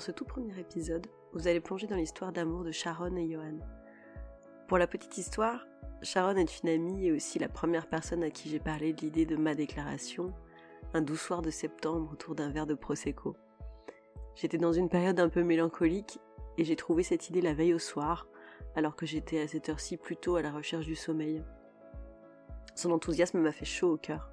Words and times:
Dans 0.00 0.06
ce 0.06 0.12
tout 0.12 0.24
premier 0.24 0.58
épisode, 0.58 1.08
vous 1.34 1.46
allez 1.46 1.60
plonger 1.60 1.86
dans 1.86 1.96
l'histoire 1.96 2.32
d'amour 2.32 2.64
de 2.64 2.72
Sharon 2.72 3.14
et 3.16 3.30
Johan. 3.30 3.58
Pour 4.66 4.78
la 4.78 4.86
petite 4.86 5.18
histoire, 5.18 5.66
Sharon 6.00 6.36
est 6.36 6.62
une 6.62 6.70
amie 6.70 7.08
et 7.08 7.12
aussi 7.12 7.38
la 7.38 7.50
première 7.50 7.86
personne 7.86 8.22
à 8.22 8.30
qui 8.30 8.48
j'ai 8.48 8.60
parlé 8.60 8.94
de 8.94 9.02
l'idée 9.02 9.26
de 9.26 9.36
ma 9.36 9.54
déclaration, 9.54 10.32
un 10.94 11.02
doux 11.02 11.16
soir 11.16 11.42
de 11.42 11.50
septembre 11.50 12.12
autour 12.14 12.34
d'un 12.34 12.48
verre 12.48 12.66
de 12.66 12.72
Prosecco. 12.72 13.36
J'étais 14.36 14.56
dans 14.56 14.72
une 14.72 14.88
période 14.88 15.20
un 15.20 15.28
peu 15.28 15.42
mélancolique 15.42 16.18
et 16.56 16.64
j'ai 16.64 16.76
trouvé 16.76 17.02
cette 17.02 17.28
idée 17.28 17.42
la 17.42 17.52
veille 17.52 17.74
au 17.74 17.78
soir, 17.78 18.26
alors 18.76 18.96
que 18.96 19.04
j'étais 19.04 19.42
à 19.42 19.48
cette 19.48 19.68
heure-ci 19.68 19.98
plutôt 19.98 20.36
à 20.36 20.40
la 20.40 20.50
recherche 20.50 20.86
du 20.86 20.96
sommeil. 20.96 21.44
Son 22.74 22.90
enthousiasme 22.90 23.40
m'a 23.40 23.52
fait 23.52 23.66
chaud 23.66 23.92
au 23.92 23.98
cœur. 23.98 24.29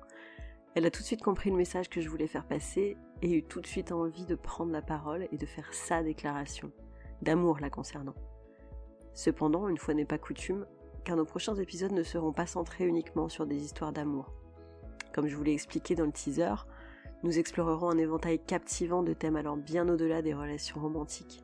Elle 0.77 0.85
a 0.85 0.91
tout 0.91 1.01
de 1.01 1.07
suite 1.07 1.23
compris 1.23 1.49
le 1.49 1.55
message 1.55 1.89
que 1.89 2.01
je 2.01 2.07
voulais 2.07 2.27
faire 2.27 2.45
passer 2.45 2.97
et 3.23 3.31
eut 3.31 3.41
tout 3.41 3.61
de 3.61 3.65
suite 3.65 3.91
envie 3.91 4.27
de 4.27 4.35
prendre 4.35 4.71
la 4.71 4.83
parole 4.83 5.27
et 5.31 5.37
de 5.37 5.45
faire 5.47 5.73
sa 5.73 6.03
déclaration, 6.03 6.71
d'amour 7.23 7.57
la 7.59 7.71
concernant. 7.71 8.13
Cependant, 9.15 9.69
une 9.69 9.79
fois 9.79 9.95
n'est 9.95 10.05
pas 10.05 10.19
coutume, 10.19 10.67
car 11.03 11.15
nos 11.15 11.25
prochains 11.25 11.55
épisodes 11.55 11.93
ne 11.93 12.03
seront 12.03 12.31
pas 12.31 12.45
centrés 12.45 12.85
uniquement 12.85 13.27
sur 13.27 13.47
des 13.47 13.55
histoires 13.55 13.91
d'amour. 13.91 14.31
Comme 15.15 15.25
je 15.25 15.35
vous 15.35 15.41
l'ai 15.41 15.53
expliqué 15.53 15.95
dans 15.95 16.05
le 16.05 16.11
teaser, 16.11 16.53
nous 17.23 17.39
explorerons 17.39 17.89
un 17.89 17.97
éventail 17.97 18.37
captivant 18.37 19.01
de 19.01 19.13
thèmes 19.13 19.35
allant 19.35 19.57
bien 19.57 19.89
au-delà 19.89 20.21
des 20.21 20.35
relations 20.35 20.79
romantiques. 20.79 21.43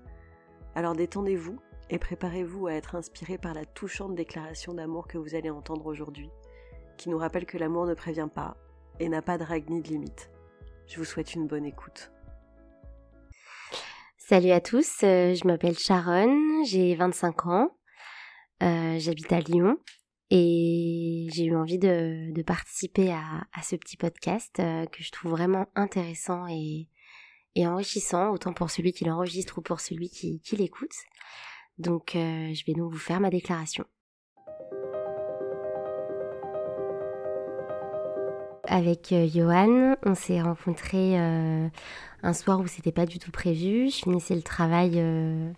Alors 0.75 0.93
détendez-vous 0.93 1.57
et 1.89 1.97
préparez-vous 1.97 2.67
à 2.67 2.73
être 2.73 2.93
inspiré 2.93 3.39
par 3.39 3.55
la 3.55 3.65
touchante 3.65 4.13
déclaration 4.13 4.75
d'amour 4.75 5.07
que 5.07 5.17
vous 5.17 5.33
allez 5.33 5.49
entendre 5.49 5.87
aujourd'hui, 5.87 6.29
qui 6.97 7.09
nous 7.09 7.17
rappelle 7.17 7.47
que 7.47 7.57
l'amour 7.57 7.87
ne 7.87 7.95
prévient 7.95 8.29
pas 8.31 8.57
et 8.99 9.09
n'a 9.09 9.21
pas 9.21 9.37
de 9.37 9.43
règles 9.43 9.73
ni 9.73 9.81
de 9.81 9.87
limites. 9.89 10.29
Je 10.87 10.97
vous 10.97 11.05
souhaite 11.05 11.33
une 11.33 11.47
bonne 11.47 11.65
écoute. 11.65 12.11
Salut 14.17 14.51
à 14.51 14.61
tous, 14.61 15.03
euh, 15.03 15.33
je 15.33 15.45
m'appelle 15.45 15.77
Sharon, 15.77 16.63
j'ai 16.63 16.95
25 16.95 17.45
ans, 17.45 17.77
euh, 18.63 18.97
j'habite 18.97 19.33
à 19.33 19.41
Lyon 19.41 19.77
et 20.29 21.27
j'ai 21.33 21.43
eu 21.43 21.55
envie 21.55 21.77
de, 21.77 22.41
participer 22.43 23.11
à, 23.11 23.45
ce 23.61 23.75
petit 23.75 23.97
podcast 23.97 24.59
euh, 24.59 24.85
que 24.85 25.03
je 25.03 25.11
trouve 25.11 25.31
vraiment 25.31 25.67
intéressant 25.75 26.47
et, 26.47 26.87
enrichissant, 27.57 28.31
autant 28.31 28.53
pour 28.53 28.71
celui 28.71 28.93
qui 28.93 29.03
l'enregistre 29.03 29.57
ou 29.57 29.61
pour 29.61 29.81
celui 29.81 30.09
qui, 30.09 30.39
qui 30.39 30.55
l'écoute. 30.55 30.95
Donc 31.77 32.11
je 32.13 32.65
vais 32.65 32.73
donc 32.73 32.93
vous 32.93 32.99
faire 32.99 33.19
ma 33.19 33.29
déclaration. 33.29 33.85
Avec 38.67 39.11
euh, 39.11 39.27
Johan, 39.27 39.95
on 40.05 40.15
s'est 40.15 40.41
rencontrés 40.41 41.19
euh, 41.19 41.67
un 42.23 42.33
soir 42.33 42.61
où 42.61 42.67
c'était 42.67 42.93
pas 42.93 43.05
du 43.05 43.19
tout 43.19 43.31
prévu. 43.31 43.89
Je 43.89 43.97
finissais 43.97 44.35
le 44.35 44.41
travail 44.41 44.93
euh, 44.95 45.51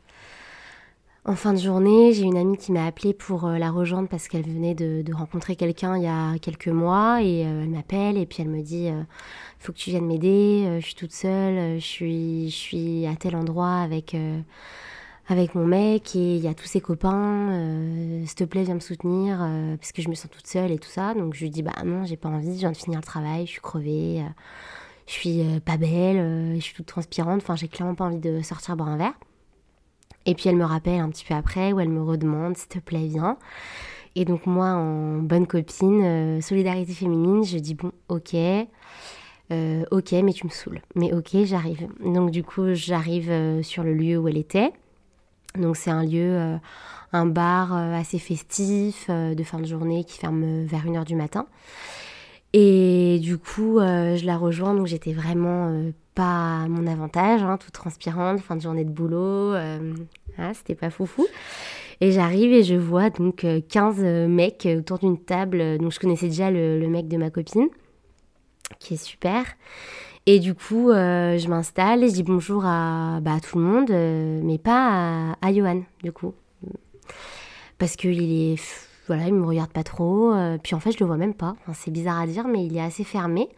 en 1.24 1.36
fin 1.36 1.54
de 1.54 1.60
journée. 1.60 2.14
J'ai 2.14 2.24
une 2.24 2.38
amie 2.38 2.58
qui 2.58 2.72
m'a 2.72 2.88
appelée 2.88 3.14
pour 3.14 3.48
la 3.48 3.70
rejoindre 3.70 4.10
parce 4.10 4.28
qu'elle 4.28 4.46
venait 4.46 4.74
de, 4.74 5.04
rencontrer 5.14 5.56
quelqu'un 5.56 5.98
il 5.98 6.04
y 6.04 6.08
a 6.08 6.40
quelques 6.40 6.68
mois 6.68 7.22
et 7.22 7.42
elle 7.42 7.70
m'appelle 7.70 8.18
et 8.18 8.26
puis 8.26 8.42
elle 8.42 8.50
me 8.50 8.64
dit 8.64 8.90
faut 9.60 9.72
que 9.72 9.78
tu 9.78 9.92
viennes 9.92 10.08
m'aider. 10.08 10.80
je 10.80 10.86
suis 10.86 10.96
toute 10.96 11.14
seule. 11.14 11.80
je 11.80 11.86
suis 11.86 12.50
je 12.50 12.56
suis 12.56 13.06
à 13.06 13.16
tel 13.16 13.36
endroit 13.36 13.82
avec 13.82 14.16
avec 15.28 15.56
mon 15.56 15.66
mec 15.66 16.16
et 16.16 16.36
il 16.36 16.42
y 16.42 16.48
a 16.48 16.54
tous 16.54 16.68
ses 16.68 16.82
copains. 16.82 17.52
Euh, 17.52 18.26
S'il 18.26 18.36
te 18.36 18.44
plaît, 18.44 18.64
viens 18.64 18.76
me 18.76 18.80
soutenir 18.80 19.40
euh, 19.42 19.76
parce 19.78 19.92
que 19.92 20.02
je 20.02 20.10
me 20.10 20.16
sens 20.16 20.30
toute 20.30 20.48
seule 20.48 20.72
et 20.72 20.78
tout 20.78 20.90
ça. 20.90 21.14
Donc 21.14 21.34
je 21.34 21.42
lui 21.42 21.50
dis 21.50 21.64
bah 21.64 21.74
non, 21.84 22.06
j'ai 22.06 22.18
pas 22.18 22.30
envie, 22.30 22.54
je 22.54 22.60
viens 22.60 22.72
de 22.72 22.78
finir 22.78 23.00
le 23.00 23.06
travail, 23.06 23.46
je 23.46 23.52
suis 23.52 23.62
crevée, 23.62 24.22
euh, 24.22 24.30
je 25.08 25.14
suis 25.14 25.44
pas 25.66 25.78
belle, 25.78 26.56
je 26.56 26.62
suis 26.62 26.76
toute 26.76 26.86
transpirante. 26.86 27.42
Enfin, 27.42 27.56
j'ai 27.56 27.68
clairement 27.68 27.96
pas 27.96 28.06
envie 28.06 28.20
de 28.20 28.42
sortir 28.42 28.76
boire 28.76 28.90
un 28.90 28.98
verre. 28.98 29.14
Et 30.28 30.34
puis 30.34 30.50
elle 30.50 30.56
me 30.56 30.66
rappelle 30.66 31.00
un 31.00 31.10
petit 31.10 31.26
peu 31.26 31.36
après 31.36 31.72
où 31.72 31.80
elle 31.80 31.90
me 31.90 32.02
redemande 32.02 32.58
s'il 32.58 32.68
te 32.68 32.80
plaît, 32.80 33.08
viens. 33.08 33.38
Et 34.16 34.26
donc 34.26 34.46
moi, 34.46 34.68
en 34.68 35.18
bonne 35.18 35.46
copine, 35.46 36.42
solidarité 36.42 36.94
féminine, 36.94 37.44
je 37.44 37.58
dis 37.58 37.76
bon, 37.76 37.92
ok. 38.10 38.36
ok, 39.52 40.12
mais 40.24 40.34
tu 40.34 40.48
me 40.48 40.52
saoules. 40.52 40.82
Mais 40.96 41.14
ok, 41.14 41.44
j'arrive. 41.44 41.88
Donc 42.04 42.32
du 42.32 42.44
coup, 42.44 42.74
j'arrive 42.74 43.62
sur 43.62 43.84
le 43.84 43.94
lieu 43.94 44.18
où 44.18 44.28
elle 44.28 44.38
était. 44.38 44.72
Donc 45.58 45.78
c'est 45.78 45.92
un 45.92 46.04
lieu, 46.04 46.38
euh, 46.38 46.58
un 47.14 47.26
bar 47.26 47.76
euh, 47.76 47.94
assez 47.94 48.20
festif 48.20 49.08
euh, 49.10 49.36
de 49.36 49.44
fin 49.44 49.60
de 49.60 49.66
journée 49.66 50.04
qui 50.04 50.18
ferme 50.18 50.64
vers 50.66 50.86
1h 50.86 51.06
du 51.06 51.16
matin. 51.16 51.46
Et 52.54 53.20
du 53.22 53.38
coup, 53.38 53.80
je 53.80 54.26
la 54.26 54.38
rejoins, 54.38 54.74
donc 54.74 54.88
j'étais 54.88 55.12
vraiment 55.12 55.92
pas 56.14 56.62
à 56.64 56.68
mon 56.70 56.88
avantage, 56.88 57.44
hein, 57.44 57.58
toute 57.58 57.74
transpirante, 57.74 58.40
fin 58.40 58.56
de 58.56 58.62
journée 58.62 58.86
de 58.86 58.92
boulot, 58.92 59.54
ah, 60.38 60.54
c'était 60.54 60.76
pas 60.76 60.90
foufou. 60.90 61.28
Et 62.00 62.14
j'arrive 62.14 62.54
et 62.54 62.64
je 62.64 62.76
vois 62.76 63.10
donc 63.10 63.46
15 63.68 64.00
mecs 64.30 64.66
autour 64.74 65.00
d'une 65.00 65.18
table, 65.18 65.80
donc 65.80 65.92
je 65.92 66.00
connaissais 66.00 66.28
déjà 66.28 66.50
le, 66.50 66.80
le 66.80 66.88
mec 66.88 67.10
de 67.10 67.18
ma 67.18 67.30
copine, 67.30 67.68
qui 68.80 68.94
est 68.94 69.04
super. 69.04 69.44
Et 70.28 70.40
du 70.40 70.56
coup, 70.56 70.90
euh, 70.90 71.38
je 71.38 71.48
m'installe 71.48 72.04
et 72.04 72.10
je 72.10 72.14
dis 72.14 72.24
bonjour 72.24 72.66
à, 72.66 73.20
bah, 73.22 73.38
tout 73.40 73.60
le 73.60 73.64
monde, 73.64 73.92
euh, 73.92 74.42
mais 74.44 74.58
pas 74.58 75.36
à, 75.40 75.54
Johan, 75.54 75.84
du 76.04 76.12
coup. 76.12 76.34
Parce 77.78 77.96
qu'il 77.96 78.22
est. 78.24 78.60
Voilà, 79.08 79.28
il 79.28 79.36
me 79.36 79.46
regarde 79.46 79.72
pas 79.72 79.84
trop. 79.84 80.34
Euh, 80.34 80.58
puis 80.62 80.74
en 80.74 80.80
fait, 80.80 80.92
je 80.94 81.00
le 81.00 81.06
vois 81.06 81.18
même 81.18 81.36
pas. 81.36 81.56
c'est 81.74 81.92
bizarre 81.92 82.20
à 82.20 82.26
dire, 82.26 82.48
mais 82.48 82.66
il 82.66 82.76
est 82.76 82.82
assez 82.82 83.04
fermé. 83.04 83.50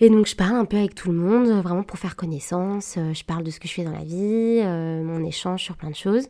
Et 0.00 0.10
donc, 0.10 0.26
je 0.26 0.36
parle 0.36 0.56
un 0.56 0.66
peu 0.66 0.76
avec 0.76 0.94
tout 0.94 1.10
le 1.10 1.16
monde, 1.16 1.48
vraiment 1.62 1.82
pour 1.82 1.98
faire 1.98 2.14
connaissance. 2.14 2.96
je 2.96 3.24
parle 3.24 3.42
de 3.42 3.50
ce 3.50 3.58
que 3.58 3.66
je 3.66 3.72
fais 3.72 3.84
dans 3.84 3.92
la 3.92 4.04
vie, 4.04 4.62
mon 5.02 5.24
échange 5.24 5.62
sur 5.62 5.76
plein 5.76 5.90
de 5.90 5.96
choses. 5.96 6.28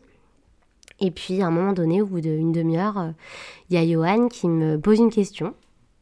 Et 1.01 1.11
puis, 1.11 1.41
à 1.41 1.47
un 1.47 1.51
moment 1.51 1.73
donné, 1.73 2.01
au 2.01 2.07
bout 2.07 2.21
d'une 2.21 2.51
demi-heure, 2.51 3.13
il 3.69 3.75
y 3.75 3.77
a 3.77 3.85
Johan 3.85 4.29
qui 4.29 4.47
me 4.47 4.79
pose 4.79 4.99
une 4.99 5.11
question 5.11 5.53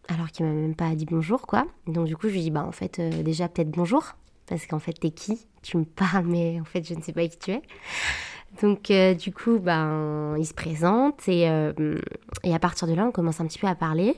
alors 0.08 0.32
qu'il 0.32 0.46
m'a 0.46 0.52
même 0.52 0.76
pas 0.76 0.96
dit 0.96 1.06
bonjour, 1.06 1.42
quoi. 1.42 1.66
Donc 1.86 2.08
du 2.08 2.16
coup, 2.16 2.28
je 2.28 2.34
lui 2.34 2.42
dis, 2.42 2.52
bah 2.52 2.66
en 2.66 2.72
fait, 2.72 3.00
euh, 3.00 3.24
déjà 3.24 3.48
peut-être 3.48 3.70
bonjour, 3.70 4.16
parce 4.48 4.66
qu'en 4.66 4.80
fait, 4.80 4.94
t'es 4.94 5.12
qui? 5.12 5.48
Tu 5.62 5.78
me 5.78 5.86
parles, 5.86 6.26
mais 6.26 6.60
en 6.60 6.66
fait, 6.66 6.88
je 6.88 6.94
ne 6.94 7.02
sais 7.02 7.14
pas 7.14 7.28
qui 7.28 7.38
tu 7.38 7.52
es. 7.52 7.62
Donc 8.62 8.90
euh, 8.90 9.14
du 9.14 9.34
coup, 9.34 9.60
ben, 9.60 10.36
il 10.38 10.46
se 10.46 10.54
présente 10.54 11.28
et, 11.28 11.50
euh, 11.50 11.74
et, 12.44 12.56
à 12.56 12.60
partir 12.60 12.88
de 12.88 12.94
là, 12.94 13.06
on 13.06 13.12
commence 13.12 13.42
un 13.42 13.48
petit 13.48 13.60
peu 13.60 13.68
à 13.68 13.76
parler, 13.76 14.16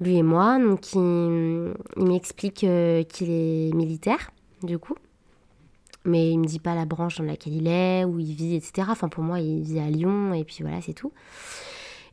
lui 0.00 0.16
et 0.16 0.22
moi. 0.22 0.58
Donc 0.58 0.92
il, 0.94 1.74
m'explique 1.96 2.54
qu'il 2.56 3.30
est 3.30 3.74
militaire, 3.74 4.30
du 4.62 4.78
coup. 4.78 4.94
Mais 6.04 6.30
il 6.30 6.38
me 6.38 6.46
dit 6.46 6.60
pas 6.60 6.74
la 6.74 6.84
branche 6.84 7.18
dans 7.18 7.24
laquelle 7.24 7.54
il 7.54 7.66
est, 7.66 8.04
où 8.04 8.18
il 8.18 8.34
vit, 8.34 8.54
etc. 8.54 8.88
Enfin, 8.90 9.08
pour 9.08 9.24
moi, 9.24 9.40
il 9.40 9.62
vit 9.62 9.80
à 9.80 9.90
Lyon 9.90 10.32
et 10.32 10.44
puis 10.44 10.58
voilà, 10.60 10.80
c'est 10.80 10.94
tout. 10.94 11.12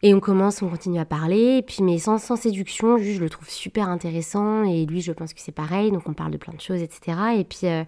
Et 0.03 0.13
on 0.13 0.19
commence, 0.19 0.61
on 0.61 0.69
continue 0.69 0.99
à 0.99 1.05
parler, 1.05 1.63
puis 1.65 1.81
mais 1.81 1.97
sans, 1.97 2.17
sans 2.17 2.35
séduction, 2.35 2.97
juste 2.97 3.17
je 3.17 3.23
le 3.23 3.29
trouve 3.29 3.49
super 3.49 3.89
intéressant, 3.89 4.63
et 4.63 4.85
lui 4.85 5.01
je 5.01 5.11
pense 5.11 5.33
que 5.33 5.39
c'est 5.39 5.51
pareil, 5.51 5.91
donc 5.91 6.03
on 6.07 6.13
parle 6.13 6.31
de 6.31 6.37
plein 6.37 6.53
de 6.53 6.61
choses, 6.61 6.81
etc. 6.81 7.17
Et 7.37 7.43
puis 7.43 7.61
euh, 7.63 7.83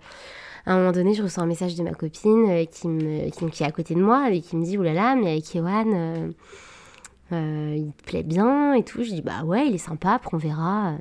à 0.65 0.73
un 0.73 0.77
moment 0.77 0.91
donné, 0.91 1.13
je 1.13 1.23
reçois 1.23 1.43
un 1.43 1.47
message 1.47 1.75
de 1.75 1.83
ma 1.83 1.91
copine 1.91 2.49
euh, 2.49 2.65
qui, 2.65 2.87
me, 2.87 3.29
qui, 3.29 3.63
est 3.63 3.65
à 3.65 3.71
côté 3.71 3.95
de 3.95 4.01
moi, 4.01 4.29
et 4.31 4.41
qui 4.41 4.55
me 4.55 4.65
dit, 4.65 4.77
oulala, 4.77 5.15
mais 5.15 5.31
avec 5.31 5.55
Ewan, 5.55 6.33
euh, 7.31 7.75
il 7.77 7.91
te 7.93 8.03
plaît 8.03 8.23
bien, 8.23 8.73
et 8.73 8.83
tout. 8.83 9.03
Je 9.03 9.09
dis, 9.09 9.21
bah 9.21 9.43
ouais, 9.43 9.67
il 9.67 9.75
est 9.75 9.79
sympa, 9.79 10.13
après 10.13 10.31
on 10.33 10.37
verra. 10.37 10.95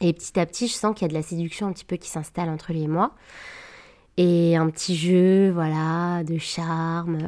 Et 0.00 0.12
petit 0.12 0.38
à 0.38 0.46
petit, 0.46 0.66
je 0.66 0.72
sens 0.72 0.94
qu'il 0.94 1.02
y 1.02 1.04
a 1.06 1.08
de 1.08 1.14
la 1.14 1.22
séduction 1.22 1.68
un 1.68 1.72
petit 1.72 1.84
peu 1.84 1.96
qui 1.96 2.08
s'installe 2.08 2.48
entre 2.48 2.72
lui 2.72 2.82
et 2.82 2.88
moi 2.88 3.12
et 4.18 4.56
un 4.56 4.68
petit 4.68 4.96
jeu, 4.96 5.50
voilà, 5.50 6.22
de 6.24 6.38
charme. 6.38 7.18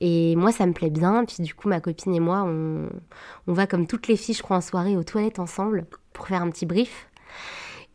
Et 0.00 0.36
moi, 0.36 0.52
ça 0.52 0.66
me 0.66 0.72
plaît 0.72 0.90
bien. 0.90 1.24
Puis 1.24 1.42
du 1.42 1.54
coup, 1.54 1.68
ma 1.68 1.80
copine 1.80 2.14
et 2.14 2.20
moi, 2.20 2.44
on, 2.46 2.88
on 3.46 3.52
va 3.52 3.66
comme 3.66 3.86
toutes 3.86 4.08
les 4.08 4.16
filles, 4.16 4.34
je 4.34 4.42
crois, 4.42 4.58
en 4.58 4.60
soirée 4.60 4.96
aux 4.96 5.04
toilettes 5.04 5.38
ensemble 5.38 5.86
pour 6.12 6.28
faire 6.28 6.42
un 6.42 6.50
petit 6.50 6.66
brief. 6.66 7.08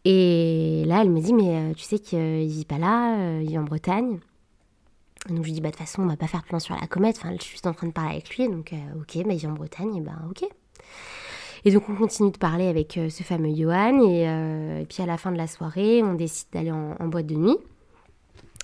Et 0.06 0.84
là, 0.88 1.02
elle 1.02 1.12
me 1.12 1.22
dit, 1.22 1.34
mais 1.34 1.56
euh, 1.56 1.74
tu 1.74 1.84
sais 1.84 2.00
qu'il 2.00 2.48
vit 2.48 2.66
pas 2.66 2.80
là, 2.80 3.20
euh, 3.20 3.42
il 3.44 3.50
vit 3.50 3.58
en 3.60 3.64
Bretagne. 3.64 4.20
donc 5.30 5.38
je 5.38 5.44
lui 5.44 5.52
dis, 5.52 5.62
bah 5.62 5.70
de 5.70 5.76
toute 5.76 5.86
façon, 5.86 6.02
on 6.02 6.08
va 6.08 6.18
pas 6.18 6.28
faire 6.28 6.44
plan 6.44 6.60
sur 6.60 6.76
la 6.76 6.88
comète. 6.88 7.18
Enfin, 7.20 7.36
je 7.40 7.44
suis 7.44 7.60
en 7.66 7.74
train 7.74 7.88
de 7.88 7.94
parler 7.94 8.14
avec 8.14 8.36
lui. 8.36 8.50
Donc, 8.50 8.74
euh, 8.74 8.78
ok, 9.00 9.24
bah, 9.26 9.34
il 9.34 9.38
vit 9.38 9.48
en 9.48 9.54
Bretagne, 9.54 9.96
et 9.96 10.02
ben 10.02 10.18
ok. 10.30 10.44
Et 11.64 11.72
donc 11.72 11.90
on 11.90 11.96
continue 11.96 12.32
de 12.32 12.40
parler 12.40 12.68
avec 12.68 12.94
ce 12.94 13.22
fameux 13.22 13.54
Johan. 13.56 14.02
Et, 14.02 14.84
puis 14.90 15.04
à 15.04 15.06
la 15.06 15.20
fin 15.20 15.32
de 15.32 15.38
la 15.38 15.46
soirée, 15.46 16.02
on 16.02 16.16
décide 16.16 16.48
d'aller 16.52 16.72
en 16.72 17.08
boîte 17.08 17.28
de 17.28 17.36
nuit. 17.36 17.58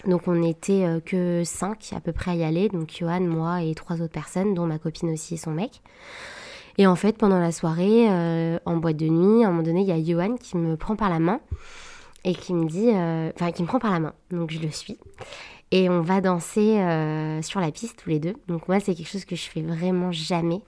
Donc 0.06 0.28
on 0.28 0.36
n'était 0.36 0.86
euh, 0.86 1.00
que 1.00 1.44
cinq 1.44 1.92
à 1.96 2.00
peu 2.00 2.12
près 2.12 2.32
à 2.32 2.36
y 2.36 2.44
aller, 2.44 2.70
donc 2.70 2.92
Johan, 2.98 3.22
moi 3.22 3.64
et 3.64 3.74
trois 3.74 4.02
autres 4.02 4.14
personnes, 4.14 4.54
dont 4.54 4.66
ma 4.66 4.78
copine 4.78 5.10
aussi 5.12 5.36
et 5.36 5.38
son 5.38 5.52
mec. 5.52 5.82
Et 6.78 6.86
en 6.86 6.96
fait, 6.96 7.18
pendant 7.18 7.40
la 7.40 7.52
soirée, 7.52 8.08
euh, 8.10 8.60
en 8.66 8.78
boîte 8.78 8.98
de 8.98 9.08
nuit, 9.08 9.44
à 9.44 9.48
un 9.48 9.52
moment 9.52 9.64
donné, 9.64 9.82
il 9.82 9.88
y 9.88 9.92
a 9.92 10.02
Johan 10.02 10.36
qui 10.36 10.58
me 10.58 10.78
prend 10.78 10.96
par 10.96 11.10
la 11.10 11.18
main 11.18 11.40
et 12.24 12.36
qui 12.36 12.54
me 12.54 12.66
dit, 12.68 12.92
euh, 12.94 13.32
enfin 13.36 13.52
qui 13.52 13.64
me 13.64 13.68
prend 13.68 13.80
par 13.80 13.92
la 13.92 14.00
main, 14.00 14.14
donc 14.30 14.52
je 14.52 14.60
le 14.60 14.70
suis. 14.70 14.98
Et 15.72 15.90
on 15.90 16.02
va 16.02 16.22
danser 16.22 16.76
sur 17.42 17.60
la 17.60 17.72
piste 17.72 18.00
tous 18.02 18.10
les 18.10 18.20
deux. 18.20 18.36
Donc 18.48 18.70
moi, 18.70 18.80
c'est 18.80 18.96
quelque 18.96 19.10
chose 19.10 19.26
que 19.26 19.36
je 19.36 19.50
fais 19.50 19.62
vraiment 19.62 20.14
jamais, 20.14 20.62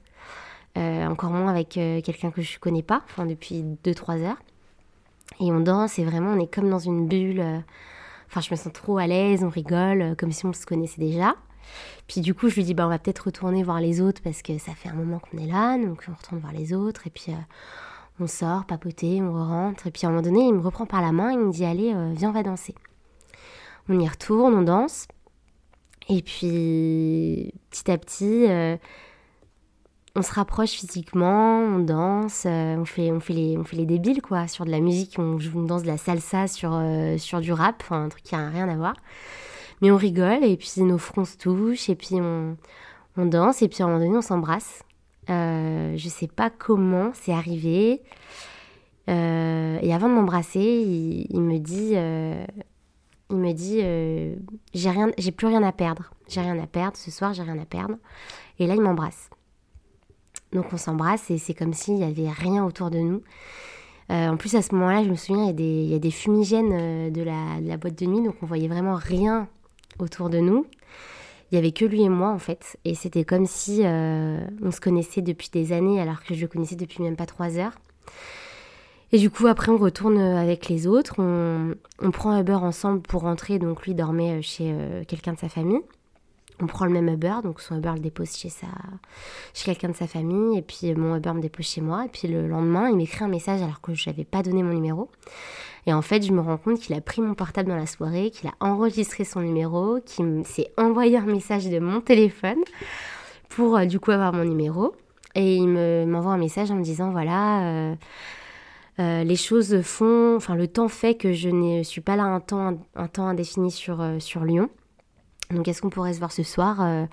encore 0.75 1.29
moins 1.29 1.49
avec 1.49 1.69
quelqu'un 1.69 2.31
que 2.31 2.41
je 2.41 2.59
connais 2.59 2.83
pas, 2.83 3.01
enfin 3.05 3.25
depuis 3.25 3.63
2-3 3.85 4.23
heures. 4.23 4.41
Et 5.39 5.53
on 5.53 5.61
danse 5.61 5.99
et 5.99 6.03
vraiment, 6.03 6.33
on 6.33 6.39
est 6.41 6.53
comme 6.53 6.69
dans 6.69 6.79
une 6.79 7.07
bulle 7.07 7.63
Enfin, 8.29 8.41
je 8.41 8.51
me 8.51 8.55
sens 8.55 8.71
trop 8.71 8.97
à 8.97 9.07
l'aise, 9.07 9.43
on 9.43 9.49
rigole, 9.49 10.15
comme 10.17 10.31
si 10.31 10.45
on 10.45 10.53
se 10.53 10.65
connaissait 10.65 11.01
déjà. 11.01 11.35
Puis 12.07 12.21
du 12.21 12.33
coup, 12.33 12.49
je 12.49 12.55
lui 12.55 12.63
dis, 12.63 12.73
bah, 12.73 12.85
on 12.85 12.89
va 12.89 12.99
peut-être 12.99 13.25
retourner 13.25 13.63
voir 13.63 13.79
les 13.79 14.01
autres 14.01 14.21
parce 14.21 14.41
que 14.41 14.57
ça 14.57 14.73
fait 14.73 14.89
un 14.89 14.93
moment 14.93 15.19
qu'on 15.19 15.37
est 15.37 15.47
là, 15.47 15.77
donc 15.77 16.05
on 16.09 16.13
retourne 16.13 16.39
voir 16.39 16.53
les 16.53 16.73
autres. 16.73 17.07
Et 17.07 17.09
puis 17.09 17.33
on 18.19 18.27
sort, 18.27 18.65
papoter, 18.65 19.21
on 19.21 19.33
rentre. 19.33 19.87
Et 19.87 19.91
puis 19.91 20.05
à 20.05 20.09
un 20.09 20.11
moment 20.11 20.23
donné, 20.23 20.47
il 20.47 20.53
me 20.53 20.61
reprend 20.61 20.85
par 20.85 21.01
la 21.01 21.11
main, 21.11 21.31
il 21.31 21.39
me 21.39 21.51
dit, 21.51 21.65
allez, 21.65 21.93
viens, 22.15 22.29
on 22.29 22.33
va 22.33 22.43
danser. 22.43 22.75
On 23.87 23.99
y 23.99 24.07
retourne, 24.07 24.53
on 24.53 24.61
danse. 24.61 25.07
Et 26.09 26.23
puis, 26.23 27.53
petit 27.69 27.91
à 27.91 27.97
petit, 27.97 28.45
euh, 28.49 28.77
on 30.15 30.21
se 30.21 30.33
rapproche 30.33 30.71
physiquement, 30.71 31.59
on 31.59 31.79
danse, 31.79 32.43
euh, 32.45 32.77
on, 32.77 32.85
fait, 32.85 33.11
les, 33.29 33.85
débiles, 33.85 34.21
quoi, 34.21 34.47
sur 34.47 34.65
de 34.65 34.71
la 34.71 34.79
musique, 34.79 35.17
on, 35.19 35.37
danse 35.63 35.83
de 35.83 35.87
la 35.87 35.97
salsa 35.97 36.47
sur, 36.47 36.71
euh, 36.73 37.17
sur 37.17 37.41
du 37.41 37.51
rap, 37.51 37.75
enfin, 37.81 38.03
un 38.05 38.09
truc 38.09 38.23
qui 38.23 38.35
n'a 38.35 38.49
rien 38.49 38.67
à 38.69 38.75
voir. 38.75 38.95
Mais 39.81 39.91
on 39.91 39.97
rigole, 39.97 40.43
et 40.43 40.57
puis 40.57 40.81
nos 40.81 40.97
fronts 40.97 41.25
se 41.25 41.37
touchent, 41.37 41.89
et 41.89 41.95
puis 41.95 42.15
on, 42.15 42.57
danse, 43.17 43.61
et 43.61 43.67
puis 43.67 43.83
à 43.83 43.85
un 43.85 43.89
moment 43.89 44.03
donné, 44.03 44.17
on 44.17 44.21
s'embrasse. 44.21 44.83
je 45.27 46.07
sais 46.09 46.27
pas 46.27 46.49
comment 46.49 47.11
c'est 47.13 47.33
arrivé. 47.33 48.01
et 49.07 49.93
avant 49.93 50.09
de 50.09 50.13
m'embrasser, 50.13 50.59
il, 50.59 51.27
il, 51.29 51.41
me 51.41 51.59
dit 51.59 51.95
il 53.29 53.37
me 53.37 53.53
dit 53.53 53.79
euh, 53.81 54.35
j'ai 54.73 54.91
j'ai 55.17 55.31
plus 55.31 55.47
rien 55.47 55.63
à 55.63 55.71
perdre, 55.71 56.11
j'ai 56.27 56.41
rien 56.41 56.57
à 56.59 56.67
perdre 56.67 56.97
ce 56.97 57.11
soir, 57.11 57.33
j'ai 57.33 57.43
rien 57.43 57.59
à 57.59 57.65
perdre. 57.65 57.95
Et 58.57 58.67
là, 58.67 58.75
il 58.75 58.81
m'embrasse. 58.81 59.29
Donc 60.53 60.65
on 60.73 60.77
s'embrasse 60.77 61.29
et 61.31 61.37
c'est 61.37 61.53
comme 61.53 61.73
s'il 61.73 61.95
n'y 61.95 62.03
avait 62.03 62.29
rien 62.29 62.65
autour 62.65 62.89
de 62.89 62.99
nous. 62.99 63.21
Euh, 64.11 64.29
en 64.29 64.37
plus, 64.37 64.55
à 64.55 64.61
ce 64.61 64.73
moment-là, 64.73 65.03
je 65.03 65.09
me 65.09 65.15
souviens, 65.15 65.43
il 65.43 65.47
y 65.47 65.49
a 65.49 65.53
des, 65.53 65.63
il 65.63 65.91
y 65.91 65.95
a 65.95 65.99
des 65.99 66.11
fumigènes 66.11 66.71
euh, 66.73 67.09
de 67.11 67.21
la, 67.21 67.77
boîte 67.77 67.99
de 67.99 68.05
nuit, 68.07 68.23
donc 68.23 68.35
on 68.41 68.47
voyait 68.47 68.67
vraiment 68.67 68.95
rien 68.95 69.47
autour 69.99 70.29
de 70.29 70.39
nous. 70.39 70.65
Il 71.51 71.55
y 71.55 71.57
avait 71.57 71.71
que 71.71 71.85
lui 71.85 72.03
et 72.03 72.09
moi 72.09 72.29
en 72.29 72.37
fait, 72.37 72.77
et 72.85 72.93
c'était 72.93 73.23
comme 73.23 73.47
si 73.47 73.81
on 73.83 74.71
se 74.71 74.79
connaissait 74.79 75.23
depuis 75.23 75.49
des 75.51 75.73
années 75.73 75.99
alors 75.99 76.21
que 76.23 76.35
je 76.35 76.41
le 76.41 76.47
connaissais 76.47 76.75
depuis 76.75 77.01
même 77.01 77.15
pas 77.15 77.25
trois 77.25 77.57
heures. 77.57 77.73
Et 79.11 79.17
du 79.17 79.29
coup, 79.29 79.47
après, 79.47 79.71
on 79.71 79.77
retourne 79.77 80.19
avec 80.19 80.69
les 80.69 80.85
autres. 80.85 81.15
On, 81.19 82.11
prend 82.11 82.31
un 82.31 82.41
Uber 82.41 82.53
ensemble 82.53 83.01
pour 83.01 83.21
rentrer. 83.21 83.57
Donc, 83.57 83.83
lui 83.83 83.95
dormait 83.95 84.41
chez 84.41 84.71
euh, 84.71 85.03
quelqu'un 85.07 85.33
de 85.33 85.39
sa 85.39 85.49
famille. 85.49 85.81
On 86.61 86.67
prend 86.67 86.85
le 86.85 86.91
même 86.91 87.07
Uber. 87.07 87.35
Donc, 87.43 87.61
son 87.61 87.77
Uber 87.77 87.91
le 87.95 87.99
dépose 87.99 88.35
chez, 88.35 88.49
sa, 88.49 88.67
chez 89.53 89.65
quelqu'un 89.65 89.89
de 89.89 89.95
sa 89.95 90.07
famille. 90.07 90.57
Et 90.57 90.61
puis, 90.61 90.93
mon 90.95 91.15
Uber 91.15 91.33
me 91.33 91.41
dépose 91.41 91.65
chez 91.65 91.81
moi. 91.81 92.05
Et 92.05 92.09
puis, 92.09 92.27
le 92.27 92.47
lendemain, 92.47 92.89
il 92.89 92.95
m'écrit 92.95 93.23
un 93.23 93.27
message 93.29 93.61
alors 93.61 93.81
que 93.81 93.93
je 93.93 94.09
n'avais 94.09 94.25
pas 94.25 94.41
donné 94.43 94.63
mon 94.63 94.73
numéro. 94.73 95.09
Et 95.85 95.93
en 95.93 96.01
fait, 96.01 96.21
je 96.25 96.31
me 96.31 96.41
rends 96.41 96.57
compte 96.57 96.79
qu'il 96.79 96.95
a 96.95 97.01
pris 97.01 97.21
mon 97.21 97.33
portable 97.33 97.69
dans 97.69 97.75
la 97.75 97.87
soirée, 97.87 98.31
qu'il 98.31 98.49
a 98.49 98.53
enregistré 98.59 99.23
son 99.23 99.41
numéro, 99.41 99.99
qu'il 100.05 100.45
s'est 100.45 100.71
envoyé 100.77 101.17
un 101.17 101.25
message 101.25 101.67
de 101.67 101.79
mon 101.79 102.01
téléphone 102.01 102.59
pour, 103.49 103.77
euh, 103.77 103.85
du 103.85 103.99
coup, 103.99 104.11
avoir 104.11 104.33
mon 104.33 104.43
numéro. 104.43 104.93
Et 105.35 105.55
il 105.55 105.67
m'envoie 106.07 106.33
un 106.33 106.37
message 106.37 106.71
en 106.71 106.75
me 106.75 106.83
disant, 106.83 107.11
voilà... 107.11 107.63
Euh, 107.63 107.95
euh, 108.99 109.23
les 109.23 109.37
choses 109.37 109.81
font, 109.81 110.35
enfin 110.35 110.55
le 110.55 110.67
temps 110.67 110.89
fait 110.89 111.15
que 111.15 111.31
je 111.31 111.47
ne 111.47 111.83
suis 111.83 112.01
pas 112.01 112.17
là 112.17 112.23
un 112.23 112.41
temps, 112.41 112.77
un 112.95 113.07
temps 113.07 113.27
indéfini 113.27 113.71
sur, 113.71 114.01
euh, 114.01 114.19
sur 114.19 114.43
Lyon. 114.43 114.69
Donc 115.53 115.67
est-ce 115.67 115.81
qu'on 115.81 115.89
pourrait 115.89 116.13
se 116.13 116.19
voir 116.19 116.31
ce 116.31 116.43
soir 116.43 116.81
euh, 116.81 117.05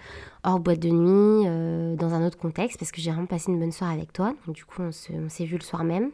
hors 0.44 0.60
boîte 0.60 0.80
de 0.80 0.90
nuit, 0.90 1.96
dans 1.96 2.12
un 2.12 2.26
autre 2.26 2.38
contexte, 2.38 2.78
parce 2.78 2.92
que 2.92 3.00
j'ai 3.00 3.10
vraiment 3.10 3.26
passé 3.26 3.50
une 3.50 3.58
bonne 3.58 3.72
soirée 3.72 3.94
avec 3.94 4.12
toi. 4.12 4.34
Donc 4.46 4.54
du 4.54 4.64
coup 4.64 4.82
on 4.82 4.92
s'est 4.92 5.44
vu 5.44 5.56
le 5.56 5.62
soir 5.62 5.84
même. 5.84 6.10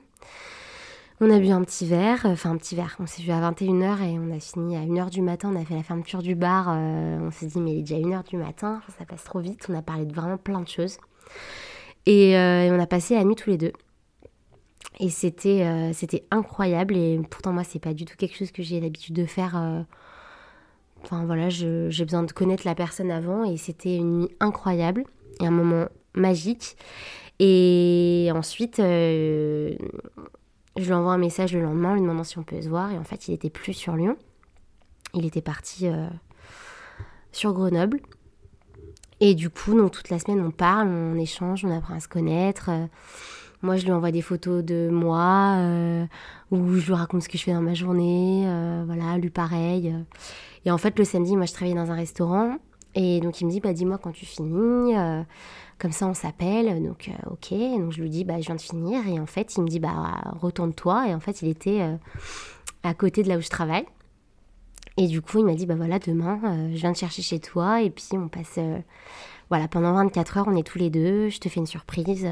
On 1.20 1.30
a 1.30 1.38
bu 1.38 1.50
un 1.50 1.62
petit 1.62 1.86
verre, 1.86 2.22
enfin 2.24 2.50
un 2.50 2.56
petit 2.56 2.74
verre, 2.74 2.96
on 2.98 3.06
s'est 3.06 3.22
vu 3.22 3.30
à 3.30 3.50
21h 3.50 4.02
et 4.02 4.18
on 4.18 4.34
a 4.34 4.40
fini 4.40 4.76
à 4.76 4.80
1h 4.80 5.10
du 5.10 5.22
matin, 5.22 5.52
on 5.54 5.60
a 5.60 5.64
fait 5.64 5.74
la 5.74 5.82
fermeture 5.82 6.22
du 6.22 6.34
bar, 6.34 6.68
on 6.68 7.30
s'est 7.30 7.46
dit 7.46 7.60
mais 7.60 7.72
il 7.72 7.78
est 7.78 7.82
déjà 7.82 7.96
1h 7.96 8.28
du 8.28 8.36
matin, 8.36 8.80
ça 8.98 9.04
passe 9.04 9.22
trop 9.24 9.40
vite, 9.40 9.66
on 9.68 9.74
a 9.74 9.82
parlé 9.82 10.04
de 10.04 10.12
vraiment 10.12 10.36
plein 10.36 10.60
de 10.60 10.68
choses. 10.68 10.98
et 12.06 12.34
on 12.36 12.78
a 12.80 12.86
passé 12.86 13.14
la 13.14 13.24
nuit 13.24 13.36
tous 13.36 13.50
les 13.50 13.58
deux. 13.58 13.72
Et 15.00 15.10
c'était 15.10 15.62
euh, 15.62 15.92
c'était 15.92 16.24
incroyable. 16.30 16.96
Et 16.96 17.20
pourtant, 17.30 17.52
moi, 17.52 17.64
c'est 17.64 17.78
pas 17.78 17.94
du 17.94 18.04
tout 18.04 18.16
quelque 18.16 18.36
chose 18.36 18.52
que 18.52 18.62
j'ai 18.62 18.80
l'habitude 18.80 19.16
de 19.16 19.26
faire. 19.26 19.56
Euh. 21.02 21.04
Enfin, 21.04 21.24
voilà, 21.24 21.48
j'ai 21.48 22.04
besoin 22.04 22.22
de 22.22 22.32
connaître 22.32 22.66
la 22.66 22.74
personne 22.74 23.10
avant. 23.10 23.44
Et 23.44 23.56
c'était 23.56 23.96
une 23.96 24.18
nuit 24.18 24.28
incroyable. 24.40 25.04
Et 25.40 25.46
un 25.46 25.50
moment 25.50 25.86
magique. 26.14 26.76
Et 27.38 28.30
ensuite, 28.34 28.78
euh, 28.78 29.74
je 30.76 30.84
lui 30.84 30.92
envoie 30.92 31.12
un 31.12 31.18
message 31.18 31.54
le 31.54 31.62
lendemain, 31.62 31.94
lui 31.94 32.02
demandant 32.02 32.24
si 32.24 32.38
on 32.38 32.44
peut 32.44 32.60
se 32.60 32.68
voir. 32.68 32.92
Et 32.92 32.98
en 32.98 33.04
fait, 33.04 33.28
il 33.28 33.34
était 33.34 33.50
plus 33.50 33.72
sur 33.72 33.96
Lyon. 33.96 34.16
Il 35.14 35.26
était 35.26 35.42
parti 35.42 35.88
sur 37.32 37.52
Grenoble. 37.52 38.00
Et 39.20 39.34
du 39.34 39.50
coup, 39.50 39.74
donc, 39.74 39.92
toute 39.92 40.10
la 40.10 40.18
semaine, 40.18 40.40
on 40.40 40.50
parle, 40.50 40.88
on 40.88 41.16
échange, 41.16 41.64
on 41.64 41.76
apprend 41.76 41.94
à 41.94 42.00
se 42.00 42.08
connaître. 42.08 42.70
Moi, 43.62 43.76
je 43.76 43.84
lui 43.84 43.92
envoie 43.92 44.10
des 44.10 44.22
photos 44.22 44.64
de 44.64 44.88
moi, 44.90 45.54
euh, 45.58 46.04
où 46.50 46.74
je 46.74 46.86
lui 46.86 46.94
raconte 46.94 47.22
ce 47.22 47.28
que 47.28 47.38
je 47.38 47.44
fais 47.44 47.52
dans 47.52 47.62
ma 47.62 47.74
journée, 47.74 48.42
euh, 48.46 48.82
voilà, 48.84 49.16
lui 49.18 49.30
pareil. 49.30 49.94
Et 50.64 50.72
en 50.72 50.78
fait, 50.78 50.98
le 50.98 51.04
samedi, 51.04 51.36
moi, 51.36 51.46
je 51.46 51.52
travaillais 51.52 51.76
dans 51.76 51.92
un 51.92 51.94
restaurant, 51.94 52.56
et 52.96 53.20
donc 53.20 53.40
il 53.40 53.46
me 53.46 53.52
dit, 53.52 53.60
bah 53.60 53.72
dis-moi 53.72 53.98
quand 53.98 54.10
tu 54.10 54.26
finis, 54.26 54.96
euh, 54.96 55.22
comme 55.78 55.92
ça 55.92 56.06
on 56.06 56.14
s'appelle, 56.14 56.82
donc 56.82 57.10
ok. 57.30 57.50
Donc 57.78 57.92
je 57.92 58.02
lui 58.02 58.10
dis, 58.10 58.24
bah 58.24 58.40
je 58.40 58.46
viens 58.46 58.56
de 58.56 58.60
finir, 58.60 59.06
et 59.06 59.20
en 59.20 59.26
fait, 59.26 59.54
il 59.56 59.62
me 59.62 59.68
dit, 59.68 59.78
bah 59.78 60.20
retourne-toi, 60.40 61.08
et 61.08 61.14
en 61.14 61.20
fait, 61.20 61.40
il 61.42 61.48
était 61.48 61.86
à 62.82 62.94
côté 62.94 63.22
de 63.22 63.28
là 63.28 63.38
où 63.38 63.40
je 63.40 63.48
travaille. 63.48 63.86
Et 64.96 65.06
du 65.06 65.22
coup, 65.22 65.38
il 65.38 65.44
m'a 65.44 65.54
dit, 65.54 65.66
bah 65.66 65.76
voilà, 65.76 66.00
demain, 66.00 66.40
je 66.72 66.76
viens 66.78 66.92
te 66.92 66.98
chercher 66.98 67.22
chez 67.22 67.38
toi, 67.38 67.80
et 67.80 67.90
puis 67.90 68.08
on 68.12 68.28
passe, 68.28 68.58
voilà, 69.50 69.68
pendant 69.68 69.92
24 69.94 70.38
heures, 70.38 70.48
on 70.48 70.56
est 70.56 70.66
tous 70.66 70.78
les 70.78 70.90
deux, 70.90 71.28
je 71.28 71.38
te 71.38 71.48
fais 71.48 71.60
une 71.60 71.66
surprise. 71.66 72.28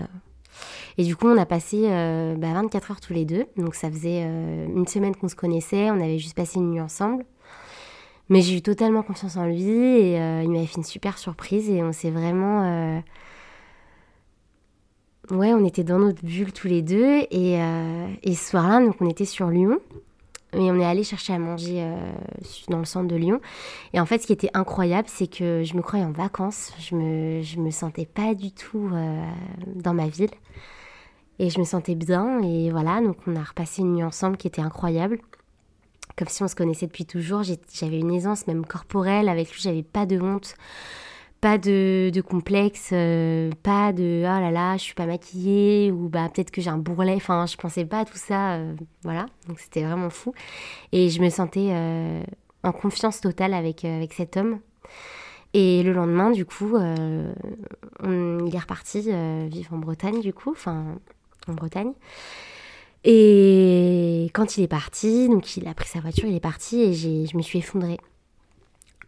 Et 0.98 1.04
du 1.04 1.16
coup, 1.16 1.28
on 1.28 1.36
a 1.36 1.46
passé 1.46 1.82
24 1.82 1.92
euh, 1.92 2.34
bah, 2.36 2.48
heures 2.90 3.00
tous 3.00 3.12
les 3.12 3.24
deux. 3.24 3.46
Donc 3.56 3.74
ça 3.74 3.90
faisait 3.90 4.22
euh, 4.24 4.66
une 4.66 4.86
semaine 4.86 5.14
qu'on 5.14 5.28
se 5.28 5.36
connaissait, 5.36 5.90
on 5.90 6.00
avait 6.00 6.18
juste 6.18 6.36
passé 6.36 6.58
une 6.58 6.70
nuit 6.70 6.80
ensemble. 6.80 7.24
Mais 8.28 8.42
j'ai 8.42 8.56
eu 8.56 8.62
totalement 8.62 9.02
confiance 9.02 9.36
en 9.36 9.46
lui 9.46 9.62
et 9.62 10.20
euh, 10.20 10.42
il 10.44 10.50
m'avait 10.50 10.66
fait 10.66 10.76
une 10.76 10.84
super 10.84 11.18
surprise 11.18 11.68
et 11.68 11.82
on 11.82 11.92
s'est 11.92 12.10
vraiment... 12.10 13.02
Ouais, 15.30 15.52
on 15.52 15.64
était 15.64 15.84
dans 15.84 15.98
notre 16.00 16.24
bulle 16.24 16.52
tous 16.52 16.66
les 16.66 16.82
deux 16.82 17.20
et, 17.30 17.54
et 17.54 18.34
ce 18.34 18.50
soir-là, 18.50 18.84
donc 18.84 18.96
on 19.00 19.08
était 19.08 19.24
sur 19.24 19.46
Lyon. 19.46 19.78
Et 20.52 20.70
on 20.70 20.80
est 20.80 20.84
allé 20.84 21.04
chercher 21.04 21.32
à 21.32 21.38
manger 21.38 21.82
euh, 21.82 21.96
dans 22.68 22.78
le 22.78 22.84
centre 22.84 23.06
de 23.06 23.16
Lyon. 23.16 23.40
Et 23.92 24.00
en 24.00 24.06
fait, 24.06 24.18
ce 24.18 24.26
qui 24.26 24.32
était 24.32 24.50
incroyable, 24.54 25.08
c'est 25.08 25.28
que 25.28 25.62
je 25.62 25.74
me 25.76 25.82
croyais 25.82 26.04
en 26.04 26.10
vacances. 26.10 26.72
Je 26.80 26.96
me, 26.96 27.42
je 27.42 27.58
me 27.58 27.70
sentais 27.70 28.06
pas 28.06 28.34
du 28.34 28.50
tout 28.50 28.90
euh, 28.92 29.24
dans 29.66 29.94
ma 29.94 30.08
ville. 30.08 30.30
Et 31.38 31.50
je 31.50 31.58
me 31.60 31.64
sentais 31.64 31.94
bien. 31.94 32.42
Et 32.42 32.70
voilà, 32.70 33.00
donc 33.00 33.16
on 33.26 33.36
a 33.36 33.42
repassé 33.42 33.82
une 33.82 33.94
nuit 33.94 34.04
ensemble 34.04 34.36
qui 34.36 34.48
était 34.48 34.62
incroyable. 34.62 35.20
Comme 36.16 36.28
si 36.28 36.42
on 36.42 36.48
se 36.48 36.56
connaissait 36.56 36.86
depuis 36.86 37.06
toujours. 37.06 37.42
J'avais 37.44 37.98
une 37.98 38.12
aisance 38.12 38.46
même 38.48 38.66
corporelle. 38.66 39.28
Avec 39.28 39.52
lui, 39.52 39.60
j'avais 39.60 39.84
pas 39.84 40.04
de 40.04 40.20
honte 40.20 40.56
pas 41.40 41.56
de, 41.56 42.20
complexe, 42.20 42.90
euh, 42.92 43.50
pas 43.62 43.92
de 43.92 44.22
oh 44.22 44.40
là 44.40 44.50
là, 44.50 44.76
je 44.76 44.82
suis 44.82 44.94
pas 44.94 45.06
maquillée 45.06 45.90
ou 45.90 46.08
bah 46.08 46.28
peut-être 46.32 46.50
que 46.50 46.60
j'ai 46.60 46.70
un 46.70 46.78
bourrelet. 46.78 47.14
Enfin, 47.14 47.46
je 47.46 47.56
pensais 47.56 47.84
pas 47.84 48.00
à 48.00 48.04
tout 48.04 48.18
ça, 48.18 48.54
euh, 48.54 48.74
voilà. 49.02 49.26
Donc 49.48 49.58
c'était 49.58 49.82
vraiment 49.82 50.10
fou. 50.10 50.34
Et 50.92 51.08
je 51.08 51.22
me 51.22 51.30
sentais 51.30 51.68
euh, 51.70 52.22
en 52.62 52.72
confiance 52.72 53.20
totale 53.20 53.54
avec 53.54 53.84
avec 53.84 54.12
cet 54.12 54.36
homme. 54.36 54.60
Et 55.54 55.82
le 55.82 55.92
lendemain, 55.92 56.30
du 56.30 56.44
coup, 56.44 56.76
il 56.78 58.54
est 58.54 58.58
reparti 58.58 59.10
vivre 59.48 59.72
en 59.74 59.78
Bretagne, 59.78 60.20
du 60.20 60.32
coup, 60.32 60.52
enfin 60.52 60.98
en 61.48 61.54
Bretagne. 61.54 61.92
Et 63.02 64.30
quand 64.34 64.58
il 64.58 64.62
est 64.62 64.68
parti, 64.68 65.28
donc 65.28 65.56
il 65.56 65.66
a 65.66 65.74
pris 65.74 65.88
sa 65.88 66.00
voiture, 66.00 66.28
il 66.28 66.36
est 66.36 66.40
parti 66.40 66.82
et 66.82 66.92
je 66.92 67.36
me 67.36 67.42
suis 67.42 67.58
effondrée 67.58 67.98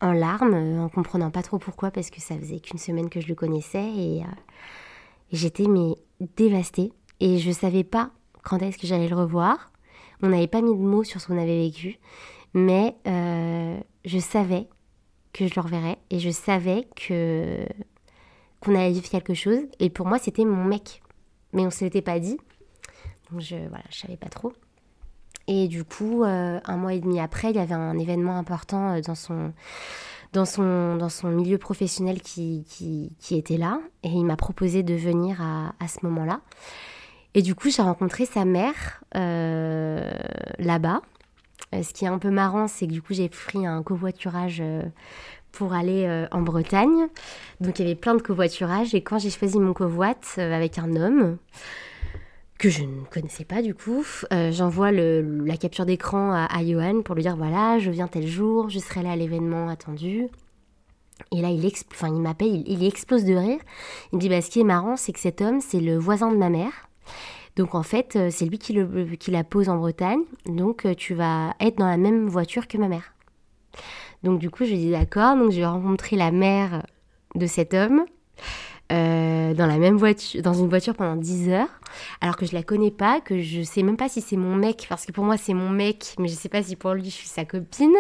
en 0.02 0.12
larmes, 0.12 0.54
euh, 0.54 0.84
en 0.84 0.88
comprenant 0.88 1.30
pas 1.30 1.42
trop 1.42 1.58
pourquoi, 1.58 1.90
parce 1.90 2.10
que 2.10 2.20
ça 2.20 2.36
faisait 2.36 2.60
qu'une 2.60 2.78
semaine 2.78 3.08
que 3.08 3.20
je 3.20 3.28
le 3.28 3.34
connaissais 3.34 3.88
et, 3.96 4.22
euh, 4.22 4.34
j'étais 5.30 5.66
mais 5.66 5.94
dévastée 6.36 6.92
et 7.20 7.38
je 7.38 7.50
savais 7.52 7.84
pas 7.84 8.10
quand 8.42 8.58
est-ce 8.58 8.76
que 8.76 8.86
j'allais 8.86 9.08
le 9.08 9.16
revoir. 9.16 9.72
On 10.20 10.28
n'avait 10.28 10.48
pas 10.48 10.60
mis 10.60 10.74
de 10.74 10.82
mots 10.82 11.04
sur 11.04 11.20
ce 11.20 11.28
qu'on 11.28 11.38
avait 11.38 11.58
vécu, 11.58 11.98
mais 12.52 12.96
euh, 13.06 13.78
je 14.04 14.18
savais 14.18 14.68
que 15.32 15.46
je 15.46 15.54
le 15.54 15.62
reverrais 15.62 15.98
et 16.10 16.18
je 16.18 16.30
savais 16.30 16.86
que 16.94 17.64
qu'on 18.60 18.74
allait 18.76 18.92
vivre 18.92 19.08
quelque 19.08 19.34
chose 19.34 19.58
et 19.80 19.90
pour 19.90 20.06
moi 20.06 20.18
c'était 20.18 20.44
mon 20.44 20.64
mec, 20.64 21.02
mais 21.52 21.66
on 21.66 21.70
se 21.70 21.84
l'était 21.84 22.02
pas 22.02 22.20
dit, 22.20 22.38
donc 23.30 23.40
je 23.40 23.56
voilà 23.56 23.84
je 23.90 23.98
savais 23.98 24.16
pas 24.16 24.28
trop. 24.28 24.52
Et 25.48 25.68
du 25.68 25.84
coup, 25.84 26.24
euh, 26.24 26.60
un 26.64 26.76
mois 26.76 26.94
et 26.94 27.00
demi 27.00 27.20
après, 27.20 27.50
il 27.50 27.56
y 27.56 27.58
avait 27.58 27.74
un 27.74 27.98
événement 27.98 28.36
important 28.36 28.92
euh, 28.94 29.00
dans 29.00 29.14
son, 29.14 29.52
dans 30.32 30.44
son, 30.44 30.96
dans 30.96 31.08
son 31.08 31.28
milieu 31.28 31.58
professionnel 31.58 32.20
qui, 32.20 32.64
qui, 33.18 33.36
était 33.36 33.56
là. 33.56 33.80
Et 34.02 34.08
il 34.08 34.24
m'a 34.24 34.36
proposé 34.36 34.82
de 34.82 34.94
venir 34.94 35.40
à, 35.40 35.74
à 35.80 35.88
ce 35.88 35.98
moment-là. 36.02 36.40
Et 37.34 37.42
du 37.42 37.54
coup, 37.54 37.70
j'ai 37.70 37.82
rencontré 37.82 38.26
sa 38.26 38.44
mère 38.44 39.02
euh, 39.16 40.10
là-bas. 40.58 41.00
ce 41.72 41.92
qui 41.92 42.04
est 42.04 42.08
un 42.08 42.18
peu 42.18 42.30
marrant, 42.30 42.68
c'est 42.68 42.86
que 42.86 42.92
du 42.92 43.02
coup, 43.02 43.14
j'ai 43.14 43.28
pris 43.28 43.66
un 43.66 43.82
covoiturage 43.82 44.62
pour 45.50 45.72
aller 45.72 46.26
en 46.30 46.42
Bretagne. 46.42 47.08
Donc, 47.60 47.78
il 47.78 47.82
y 47.82 47.84
avait 47.86 47.94
plein 47.98 48.14
de 48.14 48.22
covoiturages. 48.22 48.94
Et 48.94 49.02
quand 49.02 49.18
j'ai 49.18 49.30
choisi 49.30 49.58
mon 49.58 49.72
covoit 49.72 50.14
avec 50.36 50.78
un 50.78 50.94
homme, 50.94 51.38
que 52.62 52.70
je 52.70 52.84
ne 52.84 53.04
connaissais 53.10 53.44
pas 53.44 53.60
du 53.60 53.74
coup. 53.74 54.06
Euh, 54.32 54.52
j'envoie 54.52 54.92
la 54.92 55.56
capture 55.56 55.84
d'écran 55.84 56.30
à, 56.32 56.64
Johan 56.64 57.02
pour 57.02 57.16
lui 57.16 57.22
dire 57.22 57.36
voilà, 57.36 57.80
je 57.80 57.90
viens 57.90 58.06
tel 58.06 58.24
jour, 58.24 58.68
je 58.68 58.78
serai 58.78 59.02
là 59.02 59.10
à 59.10 59.16
l'événement 59.16 59.68
attendu. 59.68 60.28
Et 61.32 61.40
là, 61.40 61.48
il, 61.50 61.64
il 61.64 62.20
m'appelle, 62.20 62.62
il, 62.64 62.84
explose 62.84 63.24
de 63.24 63.34
rire. 63.34 63.58
Il 64.12 64.16
me 64.16 64.20
dit 64.20 64.28
bah, 64.28 64.40
ce 64.40 64.48
qui 64.48 64.60
est 64.60 64.64
marrant, 64.64 64.96
c'est 64.96 65.12
que 65.12 65.18
cet 65.18 65.40
homme, 65.40 65.60
c'est 65.60 65.80
le 65.80 65.98
voisin 65.98 66.30
de 66.30 66.36
ma 66.36 66.50
mère. 66.50 66.88
Donc 67.56 67.74
en 67.74 67.82
fait, 67.82 68.14
euh, 68.14 68.28
c'est 68.30 68.46
lui 68.46 68.58
qui, 68.58 68.72
la 69.32 69.44
pose 69.44 69.68
en 69.68 69.76
Bretagne. 69.76 70.22
Donc 70.46 70.86
euh, 70.86 70.94
tu 70.94 71.14
vas 71.14 71.56
être 71.58 71.78
dans 71.78 71.88
la 71.88 71.96
même 71.96 72.28
voiture 72.28 72.68
que 72.68 72.78
ma 72.78 72.86
mère. 72.86 73.12
Donc 74.22 74.38
du 74.38 74.50
coup, 74.50 74.64
je 74.64 74.74
dis 74.74 74.92
d'accord. 74.92 75.34
Donc 75.36 75.50
j'ai 75.50 75.66
rencontré 75.66 76.14
la 76.14 76.30
mère 76.30 76.86
de 77.34 77.46
cet 77.46 77.74
homme. 77.74 78.04
Euh, 78.92 79.54
dans 79.54 79.66
la 79.66 79.78
même 79.78 79.96
voiture, 79.96 80.42
dans 80.42 80.52
une 80.52 80.68
voiture 80.68 80.94
pendant 80.94 81.16
10 81.16 81.48
heures, 81.48 81.68
alors 82.20 82.36
que 82.36 82.44
je 82.44 82.52
la 82.52 82.62
connais 82.62 82.90
pas, 82.90 83.22
que 83.22 83.40
je 83.40 83.62
sais 83.62 83.82
même 83.82 83.96
pas 83.96 84.10
si 84.10 84.20
c'est 84.20 84.36
mon 84.36 84.54
mec, 84.54 84.86
parce 84.88 85.06
que 85.06 85.12
pour 85.12 85.24
moi 85.24 85.38
c'est 85.38 85.54
mon 85.54 85.70
mec, 85.70 86.14
mais 86.18 86.28
je 86.28 86.34
sais 86.34 86.50
pas 86.50 86.62
si 86.62 86.76
pour 86.76 86.92
lui 86.92 87.04
je 87.04 87.10
suis 87.10 87.28
sa 87.28 87.46
copine. 87.46 87.94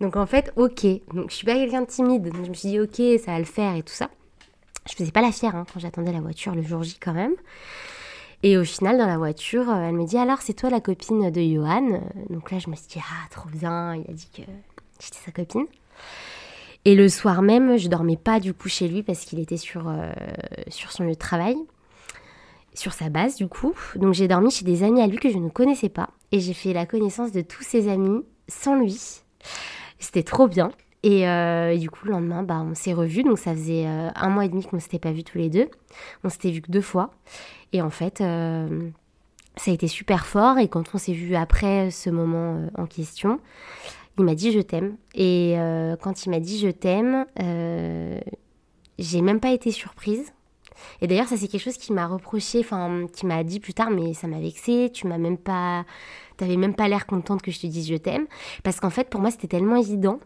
Donc 0.00 0.14
en 0.16 0.26
fait, 0.26 0.52
ok. 0.54 0.86
Donc 1.12 1.30
je 1.30 1.34
suis 1.34 1.46
pas 1.46 1.54
quelqu'un 1.54 1.80
de 1.80 1.86
timide, 1.86 2.30
donc 2.30 2.44
je 2.44 2.50
me 2.50 2.54
suis 2.54 2.68
dit 2.68 2.78
ok, 2.78 3.20
ça 3.24 3.32
va 3.32 3.38
le 3.40 3.44
faire 3.44 3.74
et 3.74 3.82
tout 3.82 3.92
ça. 3.92 4.10
Je 4.88 4.94
faisais 4.94 5.10
pas 5.10 5.22
la 5.22 5.32
fière 5.32 5.56
hein, 5.56 5.66
quand 5.72 5.80
j'attendais 5.80 6.12
la 6.12 6.20
voiture 6.20 6.54
le 6.54 6.62
jour 6.62 6.84
J 6.84 6.98
quand 7.00 7.14
même. 7.14 7.34
Et 8.44 8.56
au 8.56 8.64
final, 8.64 8.96
dans 8.96 9.06
la 9.06 9.18
voiture, 9.18 9.68
euh, 9.68 9.88
elle 9.88 9.94
me 9.94 10.06
dit 10.06 10.18
alors 10.18 10.40
c'est 10.40 10.54
toi 10.54 10.70
la 10.70 10.80
copine 10.80 11.30
de 11.30 11.40
Johan? 11.40 12.00
Donc 12.30 12.52
là, 12.52 12.60
je 12.60 12.70
me 12.70 12.76
suis 12.76 12.86
dit 12.86 13.00
ah 13.00 13.28
trop 13.30 13.48
bien, 13.48 13.96
il 13.96 14.08
a 14.08 14.14
dit 14.14 14.30
que 14.32 14.42
j'étais 15.00 15.18
sa 15.24 15.32
copine. 15.32 15.66
Et 16.84 16.94
le 16.94 17.08
soir 17.08 17.42
même, 17.42 17.76
je 17.76 17.88
dormais 17.88 18.16
pas 18.16 18.40
du 18.40 18.54
coup 18.54 18.68
chez 18.68 18.88
lui 18.88 19.02
parce 19.02 19.24
qu'il 19.24 19.40
était 19.40 19.56
sur, 19.56 19.88
euh, 19.88 20.12
sur 20.68 20.92
son 20.92 21.04
lieu 21.04 21.10
de 21.10 21.14
travail, 21.14 21.56
sur 22.74 22.92
sa 22.92 23.08
base 23.08 23.36
du 23.36 23.48
coup. 23.48 23.74
Donc 23.96 24.14
j'ai 24.14 24.28
dormi 24.28 24.50
chez 24.50 24.64
des 24.64 24.82
amis 24.82 25.02
à 25.02 25.06
lui 25.06 25.18
que 25.18 25.30
je 25.30 25.38
ne 25.38 25.48
connaissais 25.48 25.88
pas. 25.88 26.10
Et 26.32 26.40
j'ai 26.40 26.54
fait 26.54 26.72
la 26.72 26.86
connaissance 26.86 27.32
de 27.32 27.40
tous 27.40 27.62
ses 27.62 27.88
amis 27.88 28.22
sans 28.48 28.76
lui. 28.76 29.20
C'était 29.98 30.22
trop 30.22 30.46
bien. 30.48 30.70
Et, 31.02 31.28
euh, 31.28 31.76
du 31.76 31.90
coup, 31.90 32.06
le 32.06 32.12
lendemain, 32.12 32.42
bah, 32.42 32.64
on 32.68 32.74
s'est 32.74 32.92
revus. 32.92 33.22
Donc 33.22 33.38
ça 33.38 33.52
faisait 33.52 33.86
euh, 33.86 34.10
un 34.14 34.28
mois 34.30 34.44
et 34.44 34.48
demi 34.48 34.64
qu'on 34.64 34.76
ne 34.76 34.80
s'était 34.80 34.98
pas 34.98 35.12
vus 35.12 35.24
tous 35.24 35.38
les 35.38 35.50
deux. 35.50 35.68
On 36.24 36.28
s'était 36.28 36.50
vus 36.50 36.62
que 36.62 36.70
deux 36.70 36.80
fois. 36.80 37.10
Et 37.72 37.82
en 37.82 37.90
fait, 37.90 38.18
ça 38.18 39.70
a 39.70 39.74
été 39.74 39.88
super 39.88 40.26
fort. 40.26 40.58
Et 40.58 40.68
quand 40.68 40.94
on 40.94 40.98
s'est 40.98 41.12
vus 41.12 41.36
après 41.36 41.90
ce 41.90 42.08
moment 42.10 42.66
en 42.76 42.86
question, 42.86 43.40
il 44.18 44.24
m'a 44.24 44.34
dit 44.34 44.52
je 44.52 44.60
t'aime. 44.60 44.96
Et 45.14 45.54
euh, 45.56 45.96
quand 45.96 46.26
il 46.26 46.30
m'a 46.30 46.40
dit 46.40 46.58
je 46.58 46.68
t'aime, 46.68 47.26
euh, 47.40 48.18
j'ai 48.98 49.22
même 49.22 49.40
pas 49.40 49.52
été 49.52 49.70
surprise. 49.70 50.32
Et 51.00 51.06
d'ailleurs, 51.06 51.26
ça 51.26 51.36
c'est 51.36 51.48
quelque 51.48 51.62
chose 51.62 51.76
qui 51.76 51.92
m'a 51.92 52.06
reproché, 52.06 52.60
enfin, 52.60 53.06
qui 53.12 53.26
m'a 53.26 53.42
dit 53.42 53.60
plus 53.60 53.74
tard, 53.74 53.90
mais 53.90 54.14
ça 54.14 54.28
m'a 54.28 54.40
vexé. 54.40 54.90
Tu 54.92 55.06
m'as 55.06 55.18
même 55.18 55.38
pas, 55.38 55.84
t'avais 56.36 56.56
même 56.56 56.74
pas 56.74 56.88
l'air 56.88 57.06
contente 57.06 57.42
que 57.42 57.50
je 57.50 57.60
te 57.60 57.66
dise 57.66 57.88
je 57.88 57.96
t'aime, 57.96 58.26
parce 58.62 58.80
qu'en 58.80 58.90
fait, 58.90 59.08
pour 59.08 59.20
moi, 59.20 59.30
c'était 59.30 59.48
tellement 59.48 59.76
évident 59.76 60.20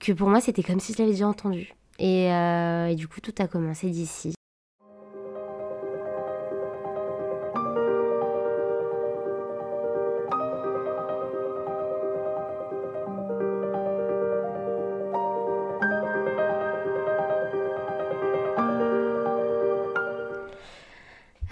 que 0.00 0.12
pour 0.12 0.28
moi, 0.28 0.40
c'était 0.40 0.62
comme 0.62 0.80
si 0.80 0.92
je 0.92 0.98
l'avais 0.98 1.12
déjà 1.12 1.28
entendu. 1.28 1.74
et 1.98 2.32
euh, 2.32 2.94
du 2.94 3.08
coup, 3.08 3.20
tout 3.20 3.34
a 3.38 3.46
commencé 3.46 3.88
d'ici. 3.90 4.34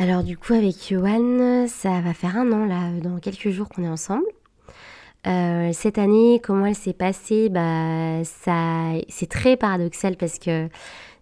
Alors 0.02 0.24
du 0.24 0.36
coup 0.36 0.54
avec 0.54 0.74
Johan, 0.88 1.68
ça 1.68 2.00
va 2.00 2.12
faire 2.12 2.36
un 2.36 2.50
an 2.50 2.66
là, 2.66 2.90
dans 3.00 3.20
quelques 3.20 3.50
jours 3.50 3.68
qu'on 3.68 3.84
est 3.84 3.88
ensemble. 3.88 4.26
Euh, 5.28 5.70
cette 5.72 5.96
année, 5.96 6.40
comment 6.42 6.66
elle 6.66 6.74
s'est 6.74 6.92
passée? 6.92 7.48
Bah, 7.48 8.24
C'est 8.24 9.28
très 9.28 9.56
paradoxal 9.56 10.16
parce 10.16 10.40
que 10.40 10.68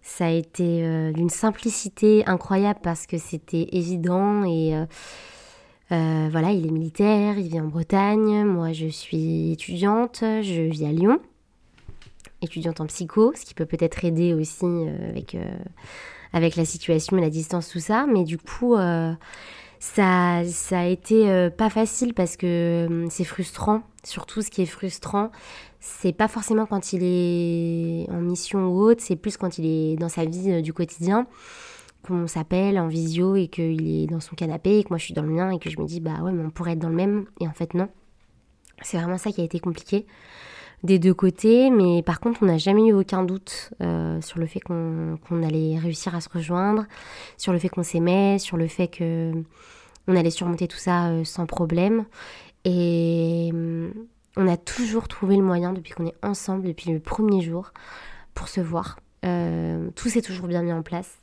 ça 0.01 0.25
a 0.25 0.29
été 0.31 0.81
euh, 0.81 1.11
d'une 1.11 1.29
simplicité 1.29 2.23
incroyable 2.25 2.79
parce 2.81 3.05
que 3.05 3.19
c'était 3.19 3.67
évident 3.71 4.45
et 4.45 4.73
euh, 5.91 6.27
voilà, 6.31 6.49
il 6.49 6.65
est 6.65 6.71
militaire, 6.71 7.37
il 7.37 7.49
vit 7.49 7.61
en 7.61 7.67
Bretagne, 7.67 8.45
moi 8.45 8.73
je 8.73 8.87
suis 8.87 9.51
étudiante, 9.51 10.21
je 10.21 10.71
vis 10.71 10.85
à 10.85 10.91
Lyon, 10.91 11.19
étudiante 12.41 12.81
en 12.81 12.87
psycho, 12.87 13.31
ce 13.35 13.45
qui 13.45 13.53
peut 13.53 13.67
peut-être 13.67 14.03
aider 14.05 14.33
aussi 14.33 14.65
avec 15.07 15.37
avec 16.33 16.55
la 16.55 16.65
situation 16.65 17.17
la 17.17 17.29
distance, 17.29 17.69
tout 17.69 17.79
ça. 17.79 18.05
Mais 18.07 18.23
du 18.23 18.37
coup, 18.37 18.75
euh, 18.75 19.13
ça, 19.79 20.43
ça 20.45 20.81
a 20.81 20.85
été 20.85 21.29
euh, 21.29 21.49
pas 21.49 21.69
facile 21.69 22.13
parce 22.13 22.37
que 22.37 22.87
hum, 22.89 23.09
c'est 23.09 23.23
frustrant. 23.23 23.81
Surtout, 24.03 24.41
ce 24.41 24.49
qui 24.49 24.61
est 24.61 24.65
frustrant, 24.65 25.31
c'est 25.79 26.13
pas 26.13 26.27
forcément 26.27 26.65
quand 26.65 26.93
il 26.93 27.01
est 27.03 28.09
en 28.11 28.21
mission 28.21 28.67
ou 28.67 28.81
autre, 28.81 29.01
c'est 29.03 29.15
plus 29.15 29.37
quand 29.37 29.57
il 29.57 29.65
est 29.65 29.95
dans 29.97 30.09
sa 30.09 30.25
vie 30.25 30.51
euh, 30.51 30.61
du 30.61 30.73
quotidien 30.73 31.27
qu'on 32.03 32.25
s'appelle 32.25 32.79
en 32.79 32.87
visio 32.87 33.35
et 33.35 33.47
qu'il 33.47 34.03
est 34.03 34.07
dans 34.07 34.19
son 34.19 34.35
canapé 34.35 34.79
et 34.79 34.83
que 34.83 34.89
moi 34.89 34.97
je 34.97 35.05
suis 35.05 35.13
dans 35.13 35.21
le 35.21 35.29
mien 35.29 35.51
et 35.51 35.59
que 35.59 35.69
je 35.69 35.79
me 35.79 35.85
dis 35.85 35.99
bah 35.99 36.23
ouais 36.23 36.31
mais 36.31 36.43
on 36.43 36.49
pourrait 36.49 36.71
être 36.71 36.79
dans 36.79 36.89
le 36.89 36.95
même 36.95 37.25
et 37.39 37.47
en 37.47 37.53
fait 37.53 37.75
non. 37.75 37.89
C'est 38.81 38.97
vraiment 38.97 39.19
ça 39.19 39.31
qui 39.31 39.41
a 39.41 39.43
été 39.43 39.59
compliqué 39.59 40.07
des 40.83 40.99
deux 40.99 41.13
côtés, 41.13 41.69
mais 41.69 42.01
par 42.01 42.19
contre, 42.19 42.39
on 42.41 42.47
n'a 42.47 42.57
jamais 42.57 42.87
eu 42.87 42.93
aucun 42.93 43.23
doute 43.23 43.71
euh, 43.81 44.19
sur 44.21 44.39
le 44.39 44.47
fait 44.47 44.59
qu'on 44.59 45.17
allait 45.43 45.77
réussir 45.77 46.15
à 46.15 46.21
se 46.21 46.29
rejoindre, 46.29 46.85
sur 47.37 47.53
le 47.53 47.59
fait 47.59 47.69
qu'on 47.69 47.83
s'aimait, 47.83 48.39
sur 48.39 48.57
le 48.57 48.67
fait 48.67 48.87
que 48.87 49.31
on 50.07 50.15
allait 50.15 50.31
surmonter 50.31 50.67
tout 50.67 50.77
ça 50.77 51.09
euh, 51.09 51.23
sans 51.23 51.45
problème. 51.45 52.05
Et 52.65 53.49
hum, 53.53 53.93
on 54.37 54.47
a 54.47 54.57
toujours 54.57 55.07
trouvé 55.07 55.35
le 55.35 55.43
moyen, 55.43 55.73
depuis 55.73 55.93
qu'on 55.93 56.07
est 56.07 56.15
ensemble, 56.23 56.65
depuis 56.65 56.91
le 56.91 56.99
premier 56.99 57.41
jour, 57.41 57.71
pour 58.33 58.47
se 58.47 58.61
voir. 58.61 58.99
Euh, 59.23 59.89
tout 59.95 60.09
s'est 60.09 60.21
toujours 60.21 60.47
bien 60.47 60.63
mis 60.63 60.73
en 60.73 60.81
place. 60.81 61.20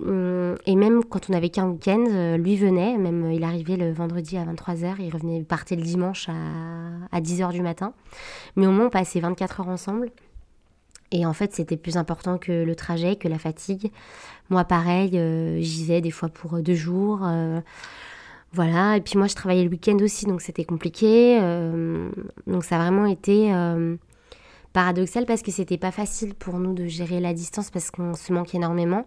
Hum, 0.00 0.56
et 0.66 0.76
même 0.76 1.02
quand 1.04 1.28
on 1.28 1.34
avait 1.34 1.50
qu'un 1.50 1.68
week-end, 1.68 2.04
euh, 2.08 2.36
lui 2.36 2.56
venait, 2.56 2.96
même 2.98 3.24
euh, 3.24 3.32
il 3.32 3.42
arrivait 3.42 3.76
le 3.76 3.92
vendredi 3.92 4.36
à 4.36 4.44
23h, 4.44 4.96
il 5.00 5.12
revenait, 5.12 5.38
il 5.38 5.44
partait 5.44 5.76
le 5.76 5.82
dimanche 5.82 6.28
à, 6.28 7.20
10h 7.20 7.52
du 7.52 7.62
matin. 7.62 7.92
Mais 8.56 8.66
au 8.66 8.70
moins, 8.70 8.86
on 8.86 8.90
passait 8.90 9.20
24 9.20 9.60
heures 9.60 9.68
ensemble. 9.68 10.10
Et 11.10 11.24
en 11.26 11.32
fait, 11.32 11.54
c'était 11.54 11.76
plus 11.76 11.96
important 11.96 12.38
que 12.38 12.64
le 12.64 12.74
trajet, 12.76 13.16
que 13.16 13.28
la 13.28 13.38
fatigue. 13.38 13.90
Moi, 14.50 14.64
pareil, 14.64 15.18
euh, 15.18 15.58
j'y 15.60 15.84
vais 15.86 16.00
des 16.00 16.10
fois 16.10 16.28
pour 16.28 16.58
deux 16.60 16.74
jours. 16.74 17.26
voilà. 18.52 18.96
Et 18.96 19.00
puis 19.00 19.18
moi, 19.18 19.26
je 19.26 19.34
travaillais 19.34 19.64
le 19.64 19.70
week-end 19.70 19.96
aussi, 20.02 20.26
donc 20.26 20.42
c'était 20.42 20.64
compliqué. 20.64 21.40
donc 22.46 22.64
ça 22.64 22.76
a 22.76 22.78
vraiment 22.78 23.06
été 23.06 23.52
paradoxal 24.72 25.26
parce 25.26 25.42
que 25.42 25.50
c'était 25.50 25.78
pas 25.78 25.90
facile 25.90 26.34
pour 26.34 26.58
nous 26.58 26.74
de 26.74 26.86
gérer 26.86 27.20
la 27.20 27.32
distance 27.32 27.70
parce 27.70 27.90
qu'on 27.90 28.14
se 28.14 28.32
manque 28.32 28.54
énormément. 28.54 29.04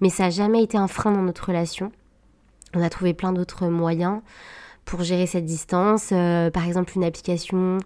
Mais 0.00 0.10
ça 0.10 0.24
n'a 0.24 0.30
jamais 0.30 0.62
été 0.62 0.76
un 0.76 0.88
frein 0.88 1.12
dans 1.12 1.22
notre 1.22 1.46
relation. 1.46 1.92
On 2.74 2.82
a 2.82 2.90
trouvé 2.90 3.14
plein 3.14 3.32
d'autres 3.32 3.68
moyens 3.68 4.20
pour 4.84 5.02
gérer 5.02 5.26
cette 5.26 5.44
distance. 5.44 6.10
Euh, 6.12 6.50
par 6.50 6.66
exemple, 6.66 6.92
une 6.96 7.04
application. 7.04 7.78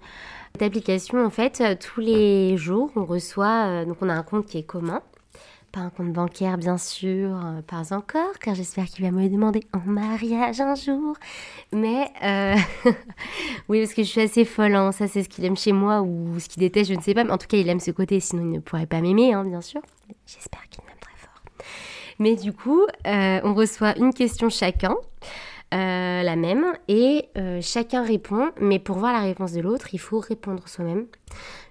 En 0.60 1.30
fait, 1.30 1.60
euh, 1.60 1.74
tous 1.78 2.00
les 2.00 2.56
jours, 2.56 2.90
on 2.96 3.04
reçoit. 3.04 3.66
Euh, 3.66 3.84
donc, 3.84 3.98
on 4.00 4.08
a 4.08 4.14
un 4.14 4.22
compte 4.22 4.46
qui 4.46 4.58
est 4.58 4.62
commun 4.62 5.02
pas 5.72 5.80
un 5.80 5.90
compte 5.90 6.12
bancaire, 6.12 6.58
bien 6.58 6.76
sûr, 6.76 7.34
euh, 7.34 7.62
pas 7.62 7.94
encore, 7.94 8.38
car 8.38 8.54
j'espère 8.54 8.84
qu'il 8.84 9.04
va 9.04 9.10
me 9.10 9.26
demander 9.28 9.62
en 9.72 9.80
mariage 9.90 10.60
un 10.60 10.74
jour. 10.74 11.16
Mais 11.72 12.10
euh, 12.22 12.54
oui, 13.68 13.80
parce 13.80 13.94
que 13.94 14.02
je 14.02 14.08
suis 14.08 14.20
assez 14.20 14.44
folle, 14.44 14.74
hein. 14.74 14.92
ça 14.92 15.08
c'est 15.08 15.22
ce 15.22 15.28
qu'il 15.30 15.44
aime 15.46 15.56
chez 15.56 15.72
moi 15.72 16.02
ou 16.02 16.38
ce 16.38 16.48
qu'il 16.48 16.60
déteste, 16.60 16.90
je 16.90 16.94
ne 16.94 17.00
sais 17.00 17.14
pas. 17.14 17.24
Mais 17.24 17.30
en 17.30 17.38
tout 17.38 17.46
cas, 17.46 17.56
il 17.56 17.68
aime 17.70 17.80
ce 17.80 17.90
côté, 17.90 18.20
sinon 18.20 18.42
il 18.42 18.52
ne 18.52 18.58
pourrait 18.60 18.86
pas 18.86 19.00
m'aimer, 19.00 19.32
hein, 19.32 19.44
bien 19.44 19.62
sûr. 19.62 19.80
J'espère 20.26 20.68
qu'il 20.68 20.84
m'aime 20.84 20.98
très 21.00 21.16
fort. 21.16 21.40
Mais 22.18 22.36
du 22.36 22.52
coup, 22.52 22.82
euh, 23.06 23.40
on 23.42 23.54
reçoit 23.54 23.96
une 23.98 24.12
question 24.12 24.50
chacun. 24.50 24.94
la 25.72 26.36
même 26.36 26.66
et 26.86 27.28
chacun 27.62 28.02
répond 28.04 28.50
mais 28.60 28.78
pour 28.78 28.98
voir 28.98 29.14
la 29.14 29.20
réponse 29.20 29.52
de 29.52 29.62
l'autre 29.62 29.88
il 29.94 29.98
faut 29.98 30.20
répondre 30.20 30.68
soi-même 30.68 31.06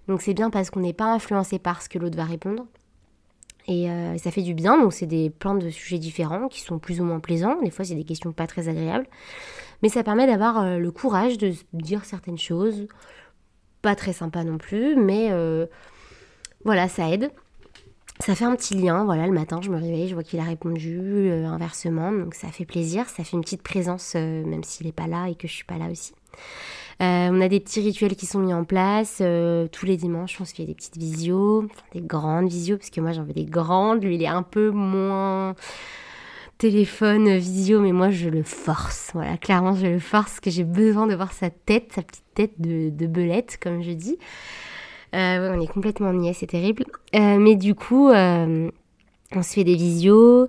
donc 0.08 0.24
c'est 0.24 0.34
bien 0.34 0.50
parce 0.50 0.72
qu'on 0.72 0.80
n'est 0.80 0.92
pas 0.92 1.14
influencé 1.14 1.60
par 1.60 1.84
ce 1.84 1.88
que 1.88 2.00
l'autre 2.00 2.18
va 2.18 2.26
répondre 2.26 2.66
et 3.68 3.90
euh, 3.90 4.18
ça 4.18 4.32
fait 4.32 4.42
du 4.42 4.54
bien, 4.54 4.80
donc 4.80 4.94
c'est 4.94 5.06
des 5.06 5.30
plans 5.30 5.56
de 5.56 5.70
sujets 5.70 6.00
différents 6.00 6.48
qui 6.48 6.62
sont 6.62 6.80
plus 6.80 7.00
ou 7.00 7.04
moins 7.04 7.20
plaisants. 7.20 7.62
Des 7.62 7.70
fois, 7.70 7.86
c'est 7.86 7.96
des 7.96 8.04
questions 8.04 8.32
pas 8.32 8.48
très 8.48 8.68
agréables. 8.68 9.08
Mais 9.84 9.90
ça 9.90 10.04
permet 10.04 10.28
d'avoir 10.28 10.62
euh, 10.62 10.78
le 10.78 10.92
courage 10.92 11.38
de 11.38 11.54
dire 11.74 12.06
certaines 12.06 12.38
choses. 12.38 12.88
Pas 13.82 13.96
très 13.96 14.14
sympa 14.14 14.44
non 14.44 14.58
plus, 14.58 14.96
mais 14.96 15.30
euh, 15.32 15.66
voilà, 16.66 16.88
ça 16.88 17.10
aide. 17.10 17.32
Ça 18.20 18.36
fait 18.36 18.46
un 18.46 18.56
petit 18.56 18.76
lien, 18.76 19.04
voilà, 19.04 19.26
le 19.26 19.34
matin, 19.34 19.62
je 19.64 19.72
me 19.72 19.78
réveille, 19.78 20.08
je 20.08 20.14
vois 20.14 20.22
qu'il 20.22 20.40
a 20.40 20.44
répondu, 20.44 21.32
inversement, 21.32 22.12
donc 22.12 22.36
ça 22.36 22.50
fait 22.50 22.66
plaisir, 22.66 23.10
ça 23.10 23.24
fait 23.24 23.36
une 23.36 23.42
petite 23.42 23.64
présence, 23.64 24.14
même 24.14 24.64
s'il 24.64 24.86
n'est 24.86 24.92
pas 24.92 25.08
là 25.08 25.28
et 25.28 25.34
que 25.34 25.48
je 25.48 25.54
suis 25.54 25.64
pas 25.64 25.80
là 25.80 25.90
aussi. 25.90 26.14
On 27.02 27.42
a 27.42 27.48
des 27.48 27.60
petits 27.60 27.82
rituels 27.82 28.16
qui 28.16 28.26
sont 28.26 28.40
mis 28.40 28.54
en 28.54 28.64
place. 28.64 29.22
tous 29.72 29.86
les 29.86 29.98
dimanches, 29.98 30.40
on 30.40 30.46
se 30.46 30.54
fait 30.54 30.66
des 30.66 30.76
petites 30.76 30.98
visios, 30.98 31.68
des 31.94 32.02
grandes 32.02 32.50
visios, 32.50 32.78
parce 32.78 32.90
que 32.90 33.02
moi 33.02 33.12
j'en 33.12 33.24
veux 33.24 33.34
des 33.34 33.46
grandes. 33.46 34.04
Lui, 34.04 34.16
il 34.16 34.24
est 34.24 34.28
un 34.28 34.44
peu 34.44 34.70
moins 34.70 35.56
téléphone, 36.58 37.38
visio, 37.38 37.82
mais 37.82 37.92
moi 37.92 38.12
je 38.12 38.30
le 38.30 38.44
force. 38.44 39.12
Voilà, 39.14 39.38
clairement 39.38 39.74
je 39.74 39.88
le 39.88 40.00
force, 40.00 40.26
parce 40.26 40.40
que 40.40 40.52
j'ai 40.52 40.64
besoin 40.64 41.08
de 41.08 41.16
voir 41.16 41.34
sa 41.34 41.50
tête, 41.50 41.92
sa 41.94 42.04
petite 42.04 42.26
tête 42.36 42.62
de, 42.62 42.90
de 42.90 43.08
belette, 43.08 43.58
comme 43.62 43.82
je 43.82 43.92
dis. 43.92 44.18
on 45.14 45.60
est 45.60 45.72
complètement 45.72 46.14
niais, 46.14 46.34
c'est 46.34 46.48
terrible. 46.48 46.86
mais 47.14 47.56
du 47.56 47.74
coup, 47.74 48.12
on 49.36 49.44
se 49.44 49.54
fait 49.54 49.64
des 49.64 49.76
visios, 49.76 50.48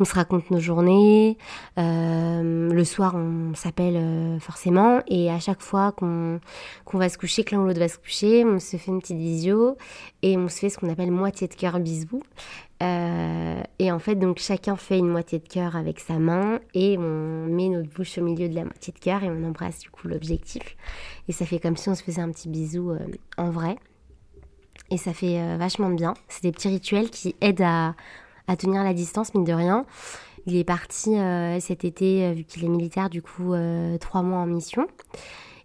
on 0.00 0.04
se 0.04 0.14
raconte 0.14 0.50
nos 0.50 0.58
journées. 0.58 1.38
Euh, 1.78 2.70
le 2.70 2.84
soir, 2.84 3.14
on 3.14 3.54
s'appelle 3.54 3.96
euh, 3.96 4.38
forcément. 4.40 5.00
Et 5.08 5.30
à 5.30 5.38
chaque 5.38 5.62
fois 5.62 5.92
qu'on 5.92 6.40
va 6.92 7.08
se 7.08 7.18
coucher, 7.18 7.44
que 7.44 7.54
l'un 7.54 7.62
ou 7.62 7.66
l'autre 7.66 7.78
va 7.78 7.88
se 7.88 7.98
coucher, 7.98 8.44
on 8.44 8.58
se 8.58 8.76
fait 8.76 8.90
une 8.90 9.00
petite 9.00 9.18
visio 9.18 9.76
et 10.22 10.36
on 10.36 10.48
se 10.48 10.58
fait 10.58 10.68
ce 10.68 10.78
qu'on 10.78 10.88
appelle 10.88 11.10
moitié 11.10 11.48
de 11.48 11.54
cœur 11.54 11.78
bisou. 11.78 12.22
Euh, 12.82 13.62
et 13.78 13.92
en 13.92 13.98
fait, 13.98 14.16
donc 14.16 14.38
chacun 14.38 14.76
fait 14.76 14.98
une 14.98 15.08
moitié 15.08 15.38
de 15.38 15.48
cœur 15.48 15.76
avec 15.76 16.00
sa 16.00 16.18
main 16.18 16.58
et 16.74 16.98
on 16.98 17.46
met 17.46 17.68
notre 17.68 17.88
bouche 17.88 18.18
au 18.18 18.22
milieu 18.22 18.48
de 18.48 18.54
la 18.54 18.64
moitié 18.64 18.92
de 18.92 18.98
cœur 18.98 19.22
et 19.22 19.30
on 19.30 19.44
embrasse 19.44 19.78
du 19.78 19.90
coup 19.90 20.08
l'objectif. 20.08 20.76
Et 21.28 21.32
ça 21.32 21.46
fait 21.46 21.60
comme 21.60 21.76
si 21.76 21.88
on 21.88 21.94
se 21.94 22.02
faisait 22.02 22.20
un 22.20 22.30
petit 22.30 22.48
bisou 22.48 22.92
en 23.38 23.50
vrai. 23.50 23.76
Et 24.90 24.98
ça 24.98 25.14
fait 25.14 25.56
vachement 25.56 25.88
bien. 25.88 26.14
C'est 26.28 26.42
des 26.42 26.52
petits 26.52 26.68
rituels 26.68 27.10
qui 27.10 27.36
aident 27.40 27.62
à 27.62 27.94
à 28.46 28.56
tenir 28.56 28.82
la 28.82 28.94
distance, 28.94 29.34
mine 29.34 29.44
de 29.44 29.52
rien. 29.52 29.86
Il 30.46 30.56
est 30.56 30.64
parti 30.64 31.16
euh, 31.16 31.58
cet 31.60 31.84
été, 31.84 32.24
euh, 32.24 32.32
vu 32.32 32.44
qu'il 32.44 32.64
est 32.64 32.68
militaire, 32.68 33.08
du 33.08 33.22
coup, 33.22 33.54
euh, 33.54 33.96
trois 33.98 34.22
mois 34.22 34.38
en 34.38 34.46
mission. 34.46 34.86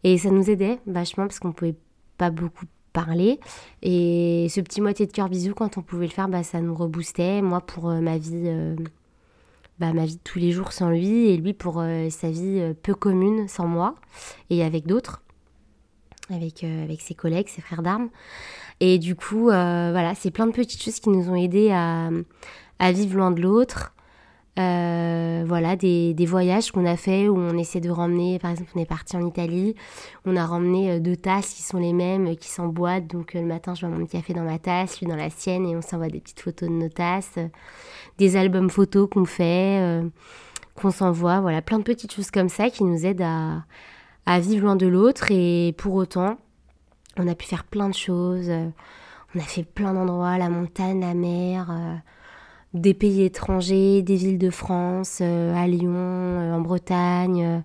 Et 0.03 0.17
ça 0.17 0.29
nous 0.29 0.49
aidait 0.49 0.79
vachement 0.87 1.27
parce 1.27 1.39
qu'on 1.39 1.51
pouvait 1.51 1.75
pas 2.17 2.29
beaucoup 2.29 2.65
parler. 2.93 3.39
Et 3.81 4.47
ce 4.49 4.61
petit 4.61 4.79
moitié 4.79 5.05
de 5.05 5.11
cœur 5.11 5.27
bisou, 5.27 5.53
quand 5.53 5.77
on 5.77 5.81
pouvait 5.81 6.05
le 6.05 6.11
faire, 6.11 6.29
bah, 6.29 6.43
ça 6.43 6.61
nous 6.61 6.73
reboostait. 6.73 7.41
Moi, 7.41 7.59
pour 7.59 7.89
ma 7.89 8.17
vie, 8.17 8.49
bah, 9.79 9.91
ma 9.91 10.05
vie 10.05 10.15
de 10.15 10.21
tous 10.23 10.39
les 10.39 10.51
jours 10.51 10.71
sans 10.71 10.89
lui, 10.89 11.27
et 11.27 11.37
lui 11.37 11.53
pour 11.53 11.83
sa 12.09 12.31
vie 12.31 12.73
peu 12.81 12.95
commune 12.95 13.47
sans 13.49 13.67
moi 13.67 13.95
et 14.49 14.63
avec 14.63 14.87
d'autres, 14.87 15.21
avec, 16.29 16.63
avec 16.63 17.01
ses 17.01 17.13
collègues, 17.13 17.49
ses 17.49 17.61
frères 17.61 17.83
d'armes. 17.83 18.09
Et 18.79 18.97
du 18.97 19.15
coup, 19.15 19.43
voilà, 19.43 20.13
c'est 20.15 20.31
plein 20.31 20.47
de 20.47 20.53
petites 20.53 20.81
choses 20.81 21.01
qui 21.01 21.09
nous 21.09 21.29
ont 21.29 21.35
aidés 21.35 21.71
à 21.71 22.09
à 22.79 22.91
vivre 22.91 23.17
loin 23.17 23.31
de 23.31 23.41
l'autre. 23.41 23.93
Euh, 24.57 25.45
voilà, 25.47 25.77
des, 25.77 26.13
des 26.13 26.25
voyages 26.25 26.71
qu'on 26.71 26.85
a 26.85 26.97
fait 26.97 27.29
où 27.29 27.37
on 27.37 27.57
essaie 27.57 27.79
de 27.79 27.89
ramener, 27.89 28.39
par 28.39 28.51
exemple, 28.51 28.71
on 28.75 28.81
est 28.81 28.85
parti 28.85 29.15
en 29.15 29.25
Italie, 29.25 29.73
on 30.25 30.35
a 30.35 30.45
ramené 30.45 30.91
euh, 30.91 30.99
deux 30.99 31.15
tasses 31.15 31.53
qui 31.53 31.61
sont 31.61 31.77
les 31.77 31.93
mêmes, 31.93 32.27
euh, 32.27 32.35
qui 32.35 32.49
s'emboîtent. 32.49 33.07
Donc 33.07 33.35
le 33.35 33.43
matin, 33.43 33.73
je 33.73 33.85
vois 33.85 33.95
mon 33.95 34.05
café 34.05 34.33
dans 34.33 34.43
ma 34.43 34.59
tasse, 34.59 34.99
lui 34.99 35.07
dans 35.07 35.15
la 35.15 35.29
sienne, 35.29 35.65
et 35.65 35.77
on 35.77 35.81
s'envoie 35.81 36.09
des 36.09 36.19
petites 36.19 36.41
photos 36.41 36.67
de 36.67 36.73
nos 36.73 36.89
tasses, 36.89 37.39
des 38.17 38.35
albums 38.35 38.69
photos 38.69 39.07
qu'on 39.09 39.23
fait, 39.23 40.01
qu'on 40.75 40.91
s'envoie. 40.91 41.39
Voilà, 41.39 41.61
plein 41.61 41.77
de 41.79 41.83
petites 41.83 42.11
choses 42.11 42.31
comme 42.31 42.49
ça 42.49 42.69
qui 42.69 42.83
nous 42.83 43.05
aident 43.05 43.21
à, 43.21 43.63
à 44.25 44.39
vivre 44.41 44.65
loin 44.65 44.75
de 44.75 44.87
l'autre. 44.87 45.27
Et 45.31 45.73
pour 45.77 45.93
autant, 45.93 46.37
on 47.15 47.29
a 47.29 47.35
pu 47.35 47.45
faire 47.45 47.63
plein 47.63 47.87
de 47.87 47.95
choses. 47.95 48.51
On 49.35 49.39
a 49.39 49.43
fait 49.43 49.63
plein 49.63 49.93
d'endroits, 49.93 50.37
la 50.37 50.49
montagne, 50.49 50.99
la 50.99 51.13
mer 51.13 51.71
des 52.73 52.93
pays 52.93 53.23
étrangers, 53.23 54.01
des 54.01 54.15
villes 54.15 54.37
de 54.37 54.49
France, 54.49 55.19
euh, 55.21 55.55
à 55.55 55.67
Lyon, 55.67 55.93
euh, 55.95 56.53
en 56.53 56.61
Bretagne, 56.61 57.43
euh, 57.43 57.59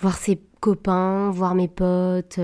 voir 0.00 0.16
ses 0.16 0.40
copains, 0.60 1.30
voir 1.30 1.54
mes 1.54 1.68
potes, 1.68 2.40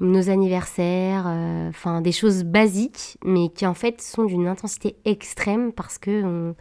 nos 0.00 0.30
anniversaires, 0.30 1.26
enfin 1.68 2.00
des 2.00 2.12
choses 2.12 2.44
basiques, 2.44 3.18
mais 3.24 3.48
qui 3.48 3.66
en 3.66 3.74
fait 3.74 4.00
sont 4.00 4.24
d'une 4.24 4.46
intensité 4.46 4.96
extrême 5.04 5.72
parce 5.72 5.98
que 5.98 6.22
on 6.22 6.54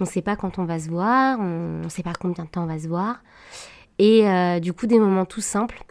ne 0.00 0.04
sait 0.04 0.20
pas 0.20 0.36
quand 0.36 0.58
on 0.58 0.66
va 0.66 0.78
se 0.78 0.90
voir, 0.90 1.40
on 1.40 1.84
ne 1.84 1.88
sait 1.88 2.02
pas 2.02 2.12
combien 2.12 2.44
de 2.44 2.50
temps 2.50 2.64
on 2.64 2.66
va 2.66 2.78
se 2.78 2.88
voir, 2.88 3.22
et 3.98 4.60
du 4.60 4.74
coup 4.74 4.86
des 4.86 4.98
moments 4.98 5.24
tout 5.24 5.40
simples 5.40 5.82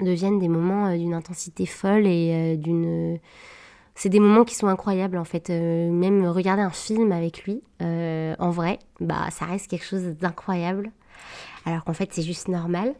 deviennent 0.00 0.38
des 0.38 0.48
moments 0.48 0.96
d'une 0.96 1.12
intensité 1.12 1.66
folle 1.66 2.06
et 2.06 2.56
d'une 2.56 3.18
c'est 3.96 4.10
des 4.10 4.20
moments 4.20 4.44
qui 4.44 4.54
sont 4.54 4.68
incroyables 4.68 5.16
en 5.16 5.24
fait. 5.24 5.50
Euh, 5.50 5.90
même 5.90 6.24
regarder 6.26 6.62
un 6.62 6.70
film 6.70 7.10
avec 7.10 7.44
lui, 7.44 7.62
euh, 7.82 8.36
en 8.38 8.50
vrai, 8.50 8.78
bah 9.00 9.28
ça 9.30 9.46
reste 9.46 9.68
quelque 9.68 9.86
chose 9.86 10.02
d'incroyable. 10.20 10.92
Alors 11.64 11.82
qu'en 11.82 11.94
fait 11.94 12.10
c'est 12.12 12.22
juste 12.22 12.48
normal. 12.48 12.94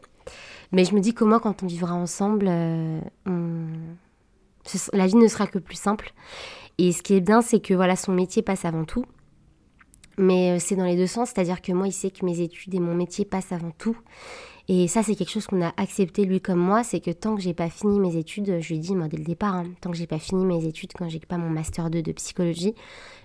Mais 0.72 0.84
je 0.84 0.94
me 0.94 1.00
dis 1.00 1.14
comment 1.14 1.38
quand 1.38 1.62
on 1.62 1.66
vivra 1.66 1.94
ensemble, 1.94 2.46
euh, 2.48 3.00
la 4.92 5.06
vie 5.06 5.14
ne 5.14 5.28
sera 5.28 5.46
que 5.46 5.58
plus 5.58 5.76
simple. 5.76 6.12
Et 6.78 6.92
ce 6.92 7.02
qui 7.02 7.14
est 7.14 7.20
bien, 7.20 7.42
c'est 7.42 7.60
que 7.60 7.74
voilà, 7.74 7.94
son 7.94 8.12
métier 8.12 8.42
passe 8.42 8.64
avant 8.64 8.84
tout. 8.84 9.04
Mais 10.18 10.58
c'est 10.58 10.76
dans 10.76 10.84
les 10.84 10.96
deux 10.96 11.06
sens, 11.06 11.30
c'est-à-dire 11.32 11.60
que 11.60 11.72
moi, 11.72 11.86
il 11.86 11.92
sait 11.92 12.10
que 12.10 12.24
mes 12.24 12.40
études 12.40 12.74
et 12.74 12.80
mon 12.80 12.94
métier 12.94 13.24
passent 13.24 13.52
avant 13.52 13.70
tout. 13.70 13.96
Et 14.68 14.88
ça, 14.88 15.04
c'est 15.04 15.14
quelque 15.14 15.30
chose 15.30 15.46
qu'on 15.46 15.62
a 15.62 15.72
accepté 15.76 16.24
lui 16.24 16.40
comme 16.40 16.58
moi, 16.58 16.82
c'est 16.82 16.98
que 16.98 17.12
tant 17.12 17.36
que 17.36 17.40
j'ai 17.40 17.54
pas 17.54 17.70
fini 17.70 18.00
mes 18.00 18.16
études, 18.16 18.58
je 18.60 18.68
lui 18.74 18.80
dis 18.80 18.96
moi 18.96 19.06
dès 19.06 19.16
le 19.16 19.24
départ, 19.24 19.54
hein, 19.54 19.66
tant 19.80 19.90
que 19.90 19.96
j'ai 19.96 20.08
pas 20.08 20.18
fini 20.18 20.44
mes 20.44 20.64
études, 20.64 20.92
quand 20.92 21.08
j'ai 21.08 21.20
pas 21.20 21.38
mon 21.38 21.50
master 21.50 21.88
2 21.88 22.02
de 22.02 22.12
psychologie, 22.12 22.74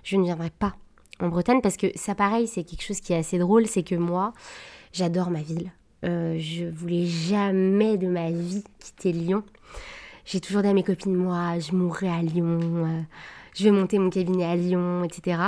je 0.04 0.18
ne 0.18 0.24
viendrai 0.24 0.52
pas 0.52 0.76
en 1.20 1.30
Bretagne 1.30 1.62
parce 1.62 1.78
que 1.78 1.88
ça, 1.96 2.14
pareil, 2.14 2.48
c'est 2.48 2.64
quelque 2.64 2.84
chose 2.84 3.02
qui 3.02 3.14
est 3.14 3.18
assez 3.18 3.40
drôle, 3.40 3.66
c'est 3.66 3.82
que 3.82 3.96
moi, 3.96 4.34
j'adore 4.94 5.32
ma 5.32 5.42
ville. 5.42 5.72
Euh, 6.04 6.38
je 6.38 6.66
voulais 6.66 7.06
jamais 7.06 7.98
de 7.98 8.08
ma 8.08 8.30
vie 8.30 8.64
quitter 8.80 9.12
Lyon. 9.12 9.44
J'ai 10.26 10.42
toujours 10.42 10.62
dit 10.62 10.68
à 10.68 10.74
mes 10.74 10.84
copines, 10.84 11.16
moi, 11.16 11.58
je 11.58 11.74
mourrai 11.74 12.10
à 12.10 12.22
Lyon, 12.22 12.60
euh, 12.62 13.02
je 13.56 13.64
vais 13.64 13.72
monter 13.72 13.98
mon 13.98 14.12
cabinet 14.12 14.46
à 14.46 14.56
Lyon, 14.56 15.04
etc. 15.04 15.42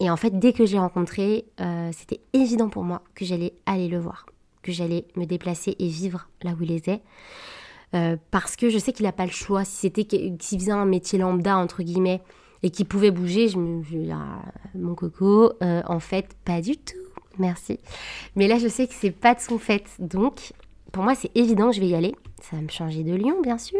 Et 0.00 0.08
en 0.08 0.16
fait, 0.16 0.38
dès 0.38 0.54
que 0.54 0.64
j'ai 0.64 0.78
rencontré, 0.78 1.44
euh, 1.60 1.90
c'était 1.92 2.20
évident 2.32 2.70
pour 2.70 2.82
moi 2.82 3.02
que 3.14 3.26
j'allais 3.26 3.52
aller 3.66 3.88
le 3.88 3.98
voir 3.98 4.24
que 4.66 4.72
j'allais 4.72 5.06
me 5.16 5.24
déplacer 5.24 5.76
et 5.78 5.88
vivre 5.88 6.28
là 6.42 6.52
où 6.58 6.62
il 6.62 6.72
était. 6.72 7.00
Euh, 7.94 8.16
parce 8.30 8.56
que 8.56 8.68
je 8.68 8.78
sais 8.78 8.92
qu'il 8.92 9.06
n'a 9.06 9.12
pas 9.12 9.24
le 9.24 9.30
choix. 9.30 9.64
Si 9.64 9.76
c'était 9.76 10.34
s'il 10.40 10.60
faisait 10.60 10.72
un 10.72 10.84
métier 10.84 11.18
lambda 11.18 11.56
entre 11.56 11.82
guillemets 11.82 12.20
et 12.62 12.70
qu'il 12.70 12.86
pouvait 12.86 13.10
bouger, 13.10 13.48
je 13.48 13.58
me 13.58 13.82
dis 13.82 14.10
ah, 14.12 14.42
mon 14.74 14.94
coco, 14.94 15.52
euh, 15.62 15.82
en 15.86 16.00
fait 16.00 16.36
pas 16.44 16.60
du 16.60 16.76
tout. 16.76 16.96
Merci. 17.38 17.78
Mais 18.34 18.48
là 18.48 18.58
je 18.58 18.68
sais 18.68 18.86
que 18.86 18.94
c'est 18.94 19.12
pas 19.12 19.34
de 19.34 19.40
son 19.40 19.58
fait. 19.58 19.84
Donc 19.98 20.52
pour 20.92 21.04
moi 21.04 21.14
c'est 21.14 21.30
évident 21.36 21.70
que 21.70 21.76
je 21.76 21.80
vais 21.80 21.88
y 21.88 21.94
aller. 21.94 22.14
Ça 22.42 22.56
va 22.56 22.62
me 22.62 22.68
changer 22.68 23.04
de 23.04 23.14
Lyon 23.14 23.40
bien 23.42 23.58
sûr. 23.58 23.78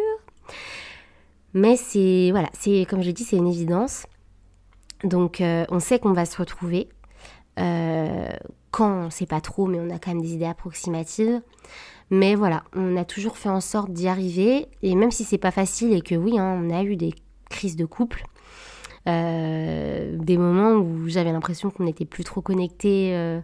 Mais 1.53 1.77
c'est 1.77 2.31
voilà, 2.31 2.49
c'est 2.53 2.87
comme 2.89 3.03
je 3.03 3.11
dis 3.11 3.25
c'est 3.25 3.37
une 3.37 3.49
évidence. 3.49 4.07
Donc 5.03 5.41
euh, 5.41 5.65
on 5.69 5.81
sait 5.81 5.99
qu'on 5.99 6.13
va 6.13 6.27
se 6.27 6.39
retrouver. 6.39 6.89
Euh, 7.59 8.29
quand 8.71 9.07
on 9.07 9.11
sait 9.11 9.27
pas 9.27 9.41
trop, 9.41 9.67
mais 9.67 9.79
on 9.81 9.91
a 9.91 9.99
quand 9.99 10.11
même 10.11 10.21
des 10.21 10.35
idées 10.35 10.47
approximatives. 10.47 11.41
Mais 12.11 12.35
voilà, 12.35 12.63
on 12.75 12.97
a 12.97 13.05
toujours 13.05 13.39
fait 13.39 13.49
en 13.49 13.61
sorte 13.61 13.91
d'y 13.91 14.09
arriver. 14.09 14.69
Et 14.83 14.95
même 14.95 15.11
si 15.11 15.25
c'est 15.25 15.39
pas 15.39 15.51
facile 15.51 15.93
et 15.95 16.03
que 16.03 16.15
oui, 16.15 16.39
hein, 16.39 16.61
on 16.63 16.71
a 16.71 16.83
eu 16.83 16.97
des 16.97 17.15
crises 17.49 17.77
de 17.77 17.85
couple, 17.87 18.25
euh, 19.09 20.17
des 20.19 20.37
moments 20.37 20.73
où 20.73 21.09
j'avais 21.09 21.33
l'impression 21.33 21.71
qu'on 21.71 21.85
n'était 21.85 22.05
plus 22.05 22.25
trop 22.25 22.43
connectés, 22.43 23.15
euh, 23.15 23.41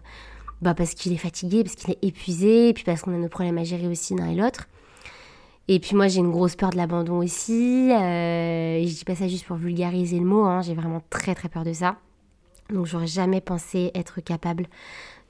bah 0.61 0.73
parce 0.75 0.93
qu'il 0.93 1.13
est 1.13 1.17
fatigué, 1.17 1.63
parce 1.63 1.75
qu'il 1.75 1.91
est 1.91 2.03
épuisé, 2.03 2.69
et 2.69 2.73
puis 2.73 2.83
parce 2.83 3.01
qu'on 3.01 3.13
a 3.13 3.17
nos 3.17 3.29
problèmes 3.29 3.57
à 3.57 3.63
gérer 3.63 3.87
aussi 3.87 4.15
l'un 4.15 4.29
et 4.29 4.35
l'autre. 4.35 4.67
Et 5.69 5.79
puis 5.79 5.95
moi 5.95 6.07
j'ai 6.09 6.19
une 6.19 6.31
grosse 6.31 6.55
peur 6.55 6.69
de 6.71 6.77
l'abandon 6.77 7.19
aussi. 7.19 7.89
Et 7.91 8.85
je 8.85 8.93
dis 8.93 9.05
pas 9.05 9.15
ça 9.15 9.27
juste 9.27 9.45
pour 9.45 9.57
vulgariser 9.57 10.19
le 10.19 10.25
mot, 10.25 10.43
hein, 10.43 10.61
j'ai 10.61 10.75
vraiment 10.75 11.01
très 11.09 11.33
très 11.35 11.49
peur 11.49 11.63
de 11.63 11.73
ça. 11.73 11.97
Donc 12.69 12.85
j'aurais 12.85 13.07
jamais 13.07 13.41
pensé 13.41 13.91
être 13.93 14.21
capable 14.21 14.67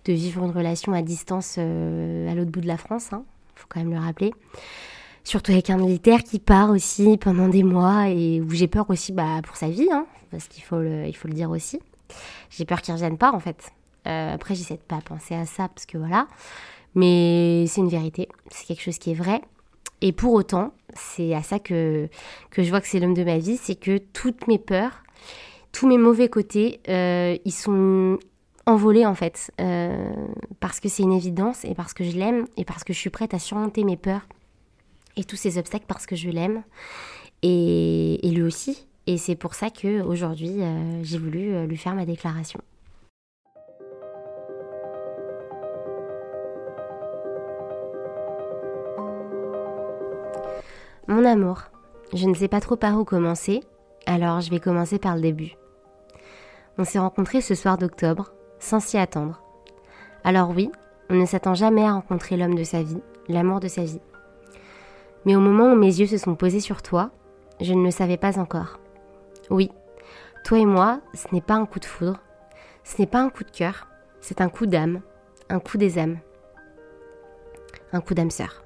de 0.06 0.14
vivre 0.14 0.44
une 0.44 0.52
relation 0.52 0.94
à 0.94 1.02
distance 1.02 1.56
euh, 1.58 2.30
à 2.30 2.36
l'autre 2.36 2.52
bout 2.52 2.62
de 2.62 2.68
la 2.68 2.78
France, 2.78 3.10
il 3.12 3.16
hein, 3.16 3.24
faut 3.56 3.68
quand 3.70 3.80
même 3.80 3.94
le 3.94 4.00
rappeler. 4.00 4.34
Surtout 5.24 5.54
avec 5.54 5.70
un 5.70 5.78
militaire 5.78 6.24
qui 6.24 6.40
part 6.40 6.70
aussi 6.70 7.18
pendant 7.18 7.48
des 7.48 7.64
mois 7.64 8.10
et 8.10 8.42
où 8.42 8.50
j'ai 8.50 8.68
peur 8.68 8.90
aussi 8.90 9.14
bah, 9.14 9.42
pour 9.44 9.56
sa 9.56 9.70
vie, 9.70 9.88
hein, 9.92 10.06
parce 10.32 10.48
qu'il 10.48 10.64
faut 10.64 10.80
le, 10.80 11.10
faut 11.14 11.30
le 11.30 11.34
dire 11.34 11.50
aussi. 11.50 11.80
J'ai 12.50 12.66
peur 12.66 12.82
qu'il 12.82 12.94
ne 12.94 13.00
revienne 13.00 13.18
pas 13.18 13.32
en 13.32 13.40
fait. 13.40 13.72
Euh, 14.06 14.34
après, 14.34 14.54
j'essaie 14.54 14.76
de 14.76 14.82
pas 14.82 15.00
penser 15.00 15.34
à 15.34 15.46
ça 15.46 15.70
parce 15.70 15.86
que 15.86 15.98
voilà. 15.98 16.28
Mais 16.96 17.66
c'est 17.68 17.82
une 17.82 17.90
vérité, 17.90 18.28
c'est 18.52 18.66
quelque 18.66 18.84
chose 18.84 19.00
qui 19.00 19.12
est 19.12 19.16
vrai. 19.16 19.42
Et 20.02 20.12
pour 20.12 20.34
autant, 20.34 20.74
c'est 20.94 21.34
à 21.34 21.42
ça 21.42 21.60
que, 21.60 22.10
que 22.52 22.62
je 22.62 22.70
vois 22.70 22.82
que 22.82 22.88
c'est 22.88 23.00
l'homme 23.00 23.14
de 23.14 23.24
ma 23.24 23.38
vie, 23.38 23.58
c'est 23.58 23.76
que 23.76 23.98
toutes 23.98 24.48
mes 24.48 24.60
peurs, 24.60 25.02
tous 25.74 25.88
mes 25.88 25.98
mauvais 25.98 26.30
côtés, 26.30 26.80
euh, 26.88 27.36
ils 27.44 27.52
sont 27.52 28.18
envolée 28.66 29.06
en 29.06 29.16
fait, 29.16 29.52
euh, 29.60 30.14
parce 30.62 30.80
que 30.80 30.88
c'est 30.88 31.04
une 31.04 31.12
évidence 31.12 31.66
et 31.66 31.74
parce 31.74 31.94
que 31.94 32.06
je 32.06 32.16
l'aime 32.16 32.46
et 32.56 32.64
parce 32.64 32.86
que 32.86 32.94
je 32.94 33.00
suis 33.00 33.10
prête 33.10 33.34
à 33.34 33.40
surmonter 33.40 33.84
mes 33.84 33.98
peurs 33.98 34.22
et 35.18 35.26
tous 35.26 35.36
ces 35.36 35.58
obstacles 35.58 35.86
parce 35.88 36.06
que 36.06 36.16
je 36.16 36.30
l'aime 36.30 36.64
et, 37.42 38.20
lui 38.24 38.44
aussi. 38.44 38.88
Et 39.06 39.18
c'est 39.18 39.36
pour 39.36 39.54
ça 39.54 39.70
que 39.70 40.02
aujourd'hui 40.02 40.62
euh, 40.62 41.04
j'ai 41.04 41.18
voulu 41.18 41.68
lui 41.68 41.76
faire 41.76 41.96
ma 41.96 42.06
déclaration. 42.06 42.62
Mon 51.08 51.26
amour, 51.26 51.64
je 52.14 52.26
ne 52.28 52.34
sais 52.34 52.48
pas 52.48 52.62
trop 52.62 52.78
par 52.78 52.98
où 52.98 53.04
commencer, 53.04 53.62
alors 54.06 54.40
je 54.40 54.50
vais 54.50 54.62
commencer 54.62 55.00
par 55.00 55.16
le 55.16 55.22
début. 55.22 55.58
On 56.78 56.84
s'est 56.84 57.00
rencontrés 57.00 57.42
ce 57.42 57.56
soir 57.56 57.78
d'octobre, 57.78 58.34
sans 58.60 58.80
s'y 58.80 58.98
attendre. 58.98 59.42
Alors 60.24 60.50
oui, 60.50 60.72
on 61.10 61.16
ne 61.16 61.26
s'attend 61.26 61.54
jamais 61.54 61.86
à 61.86 61.94
rencontrer 61.94 62.38
l'homme 62.38 62.56
de 62.56 62.64
sa 62.64 62.82
vie, 62.82 63.02
l'amour 63.28 63.60
de 63.60 63.68
sa 63.68 63.84
vie. 63.84 64.02
Mais 65.26 65.36
au 65.36 65.40
moment 65.40 65.72
où 65.72 65.76
mes 65.76 66.00
yeux 66.00 66.08
se 66.08 66.18
sont 66.18 66.36
posés 66.36 66.60
sur 66.60 66.82
toi, 66.82 67.12
je 67.62 67.74
ne 67.74 67.84
le 67.84 67.92
savais 67.92 68.18
pas 68.18 68.40
encore. 68.40 68.80
Oui, 69.50 69.70
toi 70.44 70.60
et 70.60 70.66
moi, 70.66 71.00
ce 71.14 71.28
n'est 71.34 71.42
pas 71.42 71.56
un 71.56 71.66
coup 71.66 71.80
de 71.80 71.86
foudre, 71.86 72.20
ce 72.84 73.00
n'est 73.00 73.08
pas 73.08 73.22
un 73.22 73.30
coup 73.30 73.44
de 73.44 73.52
cœur, 73.52 73.88
c'est 74.20 74.42
un 74.42 74.50
coup 74.50 74.66
d'âme, 74.66 75.02
un 75.50 75.60
coup 75.60 75.78
des 75.78 76.00
âmes. 76.00 76.18
Un 77.92 78.02
coup 78.02 78.14
d'âme 78.14 78.32
sœur. 78.32 78.64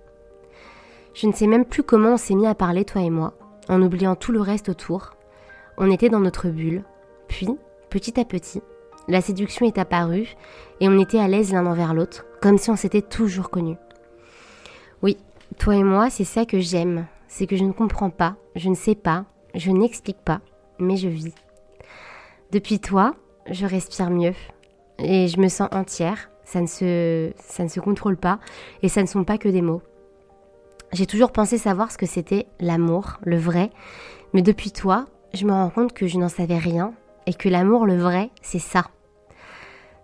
Je 1.13 1.28
ne 1.28 1.34
sais 1.34 1.48
même 1.48 1.65
plus 1.65 1.84
comment 1.84 2.13
on 2.13 2.17
s'est 2.17 2.36
mis 2.36 2.48
à 2.48 2.56
parler, 2.56 2.86
toi 2.86 3.02
et 3.02 3.10
moi, 3.10 3.34
en 3.67 3.82
oubliant 3.82 4.15
tout 4.15 4.32
le 4.32 4.39
reste 4.39 4.70
autour. 4.70 5.15
On 5.78 5.91
était 5.91 6.10
dans 6.10 6.20
notre 6.20 6.48
bulle, 6.48 6.84
puis, 7.28 7.50
petit 7.97 8.19
à 8.19 8.25
petit, 8.25 8.62
la 9.07 9.21
séduction 9.21 9.65
est 9.65 9.79
apparue 9.79 10.36
et 10.79 10.88
on 10.88 10.99
était 10.99 11.17
à 11.17 11.27
l'aise 11.27 11.51
l'un 11.51 11.65
envers 11.65 11.95
l'autre, 11.95 12.27
comme 12.43 12.60
si 12.60 12.69
on 12.69 12.75
s'était 12.75 13.01
toujours 13.01 13.49
connus. 13.49 13.77
Oui, 15.01 15.17
toi 15.57 15.75
et 15.75 15.83
moi, 15.83 16.12
c'est 16.12 16.23
ça 16.23 16.45
que 16.45 16.60
j'aime, 16.60 17.07
c'est 17.27 17.47
que 17.47 17.55
je 17.55 17.63
ne 17.63 17.71
comprends 17.71 18.12
pas, 18.12 18.36
je 18.55 18.69
ne 18.69 18.75
sais 18.75 18.93
pas, 18.93 19.25
je 19.55 19.71
n'explique 19.71 20.19
pas, 20.23 20.41
mais 20.77 20.95
je 20.95 21.07
vis. 21.07 21.33
Depuis 22.51 22.79
toi, 22.79 23.15
je 23.49 23.65
respire 23.65 24.12
mieux 24.12 24.36
et 24.99 25.27
je 25.27 25.39
me 25.39 25.47
sens 25.47 25.69
entière, 25.71 26.29
ça 26.45 26.62
ne 26.62 26.67
se, 26.67 27.31
ça 27.39 27.63
ne 27.63 27.69
se 27.69 27.79
contrôle 27.79 28.17
pas 28.17 28.39
et 28.83 28.89
ça 28.89 29.01
ne 29.01 29.07
sont 29.07 29.23
pas 29.23 29.39
que 29.39 29.49
des 29.49 29.63
mots. 29.63 29.81
J'ai 30.93 31.07
toujours 31.07 31.31
pensé 31.31 31.57
savoir 31.57 31.91
ce 31.91 31.97
que 31.97 32.05
c'était 32.05 32.45
l'amour, 32.60 33.17
le 33.23 33.39
vrai, 33.39 33.71
mais 34.33 34.43
depuis 34.43 34.69
toi, 34.69 35.07
je 35.33 35.47
me 35.47 35.51
rends 35.51 35.71
compte 35.71 35.93
que 35.93 36.05
je 36.05 36.19
n'en 36.19 36.29
savais 36.29 36.60
rien 36.60 36.93
et 37.27 37.33
que 37.33 37.49
l'amour, 37.49 37.85
le 37.85 37.97
vrai, 37.97 38.31
c'est 38.41 38.57
ça. 38.57 38.85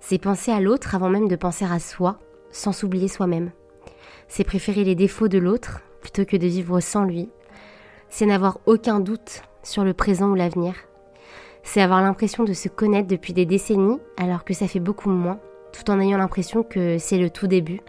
C'est 0.01 0.19
penser 0.19 0.51
à 0.51 0.59
l'autre 0.59 0.93
avant 0.93 1.09
même 1.09 1.29
de 1.29 1.37
penser 1.37 1.65
à 1.65 1.79
soi, 1.79 2.19
sans 2.51 2.73
s'oublier 2.73 3.07
soi-même. 3.07 3.51
C'est 4.27 4.43
préférer 4.43 4.83
les 4.83 4.93
défauts 4.93 5.29
de 5.29 5.37
l'autre 5.37 5.79
plutôt 6.01 6.25
que 6.25 6.35
de 6.35 6.45
vivre 6.45 6.81
sans 6.81 7.05
lui. 7.05 7.29
C'est 8.09 8.25
n'avoir 8.25 8.59
aucun 8.65 8.99
doute 8.99 9.41
sur 9.63 9.85
le 9.85 9.93
présent 9.93 10.29
ou 10.29 10.35
l'avenir. 10.35 10.75
C'est 11.63 11.81
avoir 11.81 12.01
l'impression 12.01 12.43
de 12.43 12.51
se 12.51 12.67
connaître 12.67 13.07
depuis 13.07 13.31
des 13.31 13.45
décennies 13.45 13.99
alors 14.17 14.43
que 14.43 14.53
ça 14.53 14.67
fait 14.67 14.81
beaucoup 14.81 15.09
moins, 15.09 15.39
tout 15.71 15.89
en 15.89 16.01
ayant 16.01 16.17
l'impression 16.17 16.61
que 16.61 16.97
c'est 16.97 17.17
le 17.17 17.29
tout 17.29 17.47
début. 17.47 17.79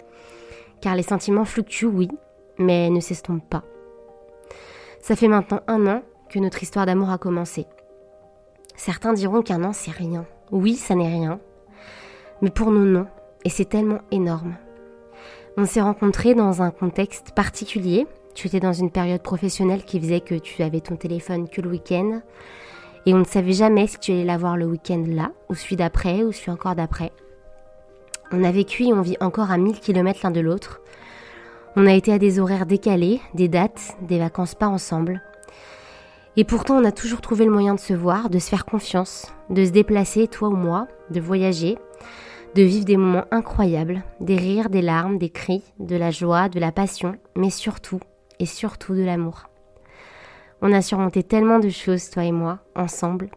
Car 0.80 0.94
les 0.94 1.02
sentiments 1.02 1.44
fluctuent, 1.44 1.86
oui, 1.86 2.08
mais 2.58 2.88
ne 2.88 3.00
s'estompent 3.00 3.48
pas. 3.50 3.64
Ça 5.00 5.16
fait 5.16 5.28
maintenant 5.28 5.60
un 5.66 5.86
an 5.88 6.02
que 6.30 6.38
notre 6.38 6.62
histoire 6.62 6.86
d'amour 6.86 7.10
a 7.10 7.18
commencé. 7.18 7.66
Certains 8.76 9.12
diront 9.12 9.42
qu'un 9.42 9.64
an, 9.64 9.72
c'est 9.72 9.90
rien. 9.90 10.24
Oui, 10.50 10.74
ça 10.74 10.94
n'est 10.94 11.08
rien. 11.08 11.40
Mais 12.42 12.50
pour 12.50 12.70
nous, 12.70 12.84
non. 12.84 13.06
Et 13.44 13.50
c'est 13.50 13.64
tellement 13.68 14.00
énorme. 14.10 14.56
On 15.56 15.66
s'est 15.66 15.80
rencontrés 15.80 16.34
dans 16.34 16.62
un 16.62 16.70
contexte 16.70 17.32
particulier. 17.32 18.06
Tu 18.34 18.48
étais 18.48 18.60
dans 18.60 18.72
une 18.72 18.90
période 18.90 19.22
professionnelle 19.22 19.84
qui 19.84 20.00
faisait 20.00 20.20
que 20.20 20.34
tu 20.34 20.62
avais 20.62 20.80
ton 20.80 20.96
téléphone 20.96 21.48
que 21.48 21.60
le 21.60 21.70
week-end. 21.70 22.20
Et 23.06 23.14
on 23.14 23.18
ne 23.18 23.24
savait 23.24 23.52
jamais 23.52 23.86
si 23.86 23.98
tu 23.98 24.12
allais 24.12 24.24
l'avoir 24.24 24.56
le 24.56 24.66
week-end 24.66 25.04
là, 25.06 25.30
ou 25.48 25.54
celui 25.54 25.76
d'après, 25.76 26.22
ou 26.22 26.32
celui 26.32 26.50
encore 26.50 26.74
d'après. 26.74 27.12
On 28.32 28.42
a 28.42 28.50
vécu 28.50 28.84
et 28.84 28.92
on 28.92 29.02
vit 29.02 29.16
encore 29.20 29.50
à 29.50 29.58
1000 29.58 29.78
km 29.78 30.20
l'un 30.24 30.30
de 30.30 30.40
l'autre. 30.40 30.80
On 31.76 31.86
a 31.86 31.92
été 31.92 32.12
à 32.12 32.18
des 32.18 32.40
horaires 32.40 32.66
décalés, 32.66 33.20
des 33.34 33.48
dates, 33.48 33.96
des 34.02 34.18
vacances 34.18 34.54
pas 34.54 34.68
ensemble. 34.68 35.22
Et 36.36 36.44
pourtant, 36.44 36.76
on 36.76 36.84
a 36.84 36.92
toujours 36.92 37.20
trouvé 37.20 37.44
le 37.44 37.52
moyen 37.52 37.74
de 37.74 37.80
se 37.80 37.94
voir, 37.94 38.28
de 38.28 38.38
se 38.38 38.48
faire 38.48 38.64
confiance, 38.64 39.32
de 39.50 39.64
se 39.64 39.70
déplacer, 39.70 40.26
toi 40.26 40.48
ou 40.48 40.56
moi, 40.56 40.88
de 41.10 41.20
voyager, 41.20 41.78
de 42.56 42.62
vivre 42.62 42.84
des 42.84 42.96
moments 42.96 43.24
incroyables, 43.30 44.02
des 44.20 44.36
rires, 44.36 44.68
des 44.68 44.82
larmes, 44.82 45.18
des 45.18 45.30
cris, 45.30 45.62
de 45.78 45.96
la 45.96 46.10
joie, 46.10 46.48
de 46.48 46.58
la 46.58 46.72
passion, 46.72 47.16
mais 47.36 47.50
surtout, 47.50 48.00
et 48.40 48.46
surtout 48.46 48.94
de 48.94 49.02
l'amour. 49.02 49.44
On 50.60 50.72
a 50.72 50.82
surmonté 50.82 51.22
tellement 51.22 51.60
de 51.60 51.68
choses, 51.68 52.10
toi 52.10 52.24
et 52.24 52.32
moi, 52.32 52.58
ensemble. 52.74 53.30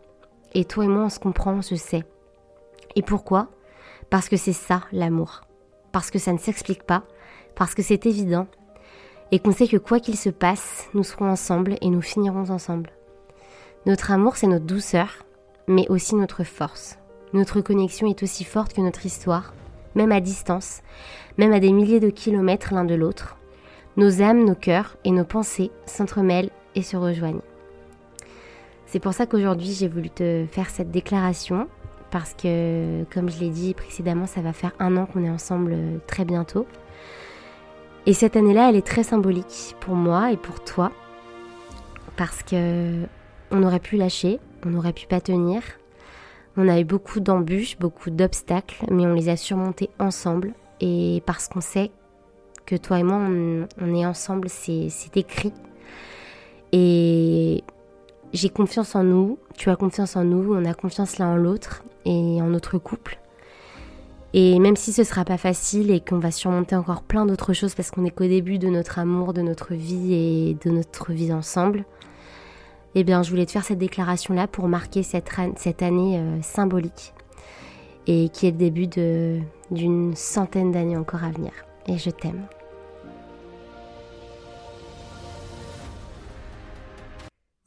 Et 0.53 0.65
toi 0.65 0.86
et 0.86 0.88
moi, 0.88 1.03
on 1.03 1.10
se 1.10 1.19
comprend, 1.19 1.53
on 1.53 1.62
se 1.62 1.75
sait. 1.75 2.03
Et 2.95 3.01
pourquoi? 3.03 3.49
Parce 4.10 4.29
que 4.29 4.38
c'est 4.38 4.53
ça, 4.53 4.81
l'amour. 4.91 5.41
Parce 5.91 6.10
que 6.10 6.19
ça 6.19 6.33
ne 6.33 6.38
s'explique 6.38 6.83
pas, 6.83 7.03
parce 7.55 7.75
que 7.75 7.83
c'est 7.83 8.05
évident, 8.05 8.47
et 9.32 9.40
qu'on 9.40 9.52
sait 9.52 9.68
que 9.68 9.78
quoi 9.78 10.00
qu'il 10.00 10.18
se 10.18 10.30
passe, 10.30 10.88
nous 10.94 11.04
serons 11.04 11.30
ensemble 11.30 11.76
et 11.82 11.90
nous 11.90 12.02
finirons 12.02 12.50
ensemble. 12.50 12.92
Notre 13.86 14.12
amour, 14.12 14.36
c'est 14.36 14.48
notre 14.48 14.66
douceur, 14.66 15.26
mais 15.68 15.88
aussi 15.90 16.16
notre 16.16 16.44
force. 16.44 16.98
Notre 17.34 17.62
connexion 17.62 18.08
est 18.08 18.24
aussi 18.24 18.44
forte 18.44 18.74
que 18.74 18.82
notre 18.82 19.06
histoire, 19.06 19.54
même 19.96 20.12
à 20.12 20.22
distance, 20.22 20.82
même 21.38 21.54
à 21.54 21.60
des 21.60 21.72
milliers 21.72 22.00
de 22.00 22.10
kilomètres 22.10 22.74
l'un 22.74 22.86
de 22.86 22.96
l'autre. 22.96 23.38
Nos 23.98 24.22
âmes, 24.22 24.46
nos 24.46 24.56
cœurs 24.56 24.98
et 25.04 25.12
nos 25.12 25.26
pensées 25.26 25.72
s'entremêlent 25.86 26.52
et 26.76 26.84
se 26.84 26.96
rejoignent. 26.98 27.42
C'est 28.86 29.00
pour 29.00 29.13
ça 29.13 29.26
qu'aujourd'hui 29.26 29.74
j'ai 29.74 29.88
voulu 29.88 30.10
te 30.10 30.46
faire 30.50 30.70
cette 30.70 30.92
déclaration, 30.92 31.68
parce 32.12 32.34
que, 32.34 33.04
comme 33.13 33.30
je 33.30 33.40
l'ai 33.40 33.50
dit 33.50 33.74
précédemment, 33.74 34.28
ça 34.28 34.42
va 34.42 34.54
faire 34.54 34.72
un 34.80 34.96
an 34.98 35.06
qu'on 35.06 35.24
est 35.24 35.30
ensemble 35.30 35.74
euh, 35.74 35.98
très 36.08 36.26
bientôt. 36.26 36.66
Et 38.08 38.13
cette 38.13 38.38
année-là, 38.38 38.70
elle 38.70 38.78
est 38.78 38.88
très 38.88 39.04
symbolique 39.04 39.76
pour 39.82 39.93
moi 39.93 40.32
et 40.32 40.38
pour 40.38 40.63
toi, 40.63 40.93
parce 42.15 42.41
que 42.41 43.04
on 43.52 43.63
aurait 43.63 43.82
pu 43.82 43.98
lâcher, 43.98 44.39
on 44.65 44.76
aurait 44.76 44.93
pu 44.93 45.08
pas 45.08 45.20
tenir. 45.20 45.62
On 46.56 46.70
a 46.70 46.80
eu 46.80 46.86
beaucoup 46.86 47.20
d'embûches, 47.20 47.78
beaucoup 47.78 48.10
d'obstacles, 48.10 48.86
mais 48.89 49.06
on 49.06 49.13
les 49.13 49.28
a 49.28 49.36
surmontés 49.36 49.89
ensemble. 50.00 50.54
Et 50.80 51.22
parce 51.26 51.50
qu'on 51.50 51.60
sait 51.60 51.91
que 52.65 52.78
toi 52.78 52.98
et 53.00 53.04
moi, 53.04 53.17
on, 53.17 53.93
est 53.93 54.06
ensemble, 54.06 54.48
c'est 54.48 55.17
écrit. 55.17 55.52
Et 56.72 57.62
j'ai 58.32 58.50
confiance 58.50 58.96
en 58.96 59.04
nous, 59.04 59.38
tu 59.58 59.70
as 59.70 59.76
confiance 59.76 60.15
en 60.15 60.24
nous, 60.24 60.54
on 60.54 60.63
a 60.63 60.74
confiance 60.74 61.17
l'un 61.17 61.34
en 61.34 61.36
l'autre 61.36 61.84
et 62.06 62.41
en 62.41 62.48
notre 62.48 62.78
couple. 62.78 63.20
Et 64.34 64.60
même 64.60 64.76
si 64.76 64.92
ce 64.92 65.04
sera 65.04 65.24
pas 65.24 65.38
facile 65.38 65.90
et 65.90 66.02
qu'on 66.02 66.20
va 66.20 66.32
surmonter 66.32 66.76
encore 66.76 67.02
plein 67.02 67.26
d'autres 67.26 67.54
choses 67.54 67.76
parce 67.76 67.92
qu'on 67.92 68.06
est 68.06 68.12
qu'au 68.12 68.28
début 68.28 68.60
de 68.60 68.68
notre 68.68 69.00
amour, 69.00 69.34
de 69.34 69.42
notre 69.42 69.74
vie 69.74 70.13
et 70.13 70.58
de 70.66 70.70
notre 70.70 71.13
vie 71.13 71.32
ensemble, 71.32 71.86
eh 72.96 73.04
bien, 73.04 73.24
je 73.24 73.30
voulais 73.30 73.46
te 73.46 73.52
faire 73.52 73.63
cette 73.63 73.78
déclaration-là 73.78 74.48
pour 74.48 74.68
marquer 74.68 75.04
cette, 75.04 75.30
cette 75.56 75.82
année 75.82 76.20
euh, 76.20 76.42
symbolique 76.42 77.13
et 78.08 78.30
qui 78.30 78.48
est 78.48 78.52
le 78.52 78.58
début 78.58 78.88
d'une 79.72 80.16
centaine 80.16 80.72
d'années 80.72 80.98
encore 80.98 81.24
à 81.24 81.30
venir. 81.30 81.52
Et 81.88 81.98
je 81.98 82.10
t'aime. 82.10 82.48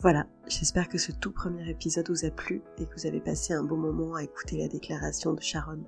Voilà, 0.02 0.26
j'espère 0.48 0.88
que 0.88 0.96
ce 0.96 1.12
tout 1.12 1.30
premier 1.30 1.68
épisode 1.68 2.08
vous 2.08 2.24
a 2.24 2.30
plu 2.30 2.62
et 2.78 2.86
que 2.86 2.94
vous 2.96 3.06
avez 3.06 3.20
passé 3.20 3.52
un 3.52 3.62
bon 3.62 3.76
moment 3.76 4.14
à 4.14 4.22
écouter 4.22 4.56
la 4.56 4.68
déclaration 4.68 5.34
de 5.34 5.42
Sharon. 5.42 5.84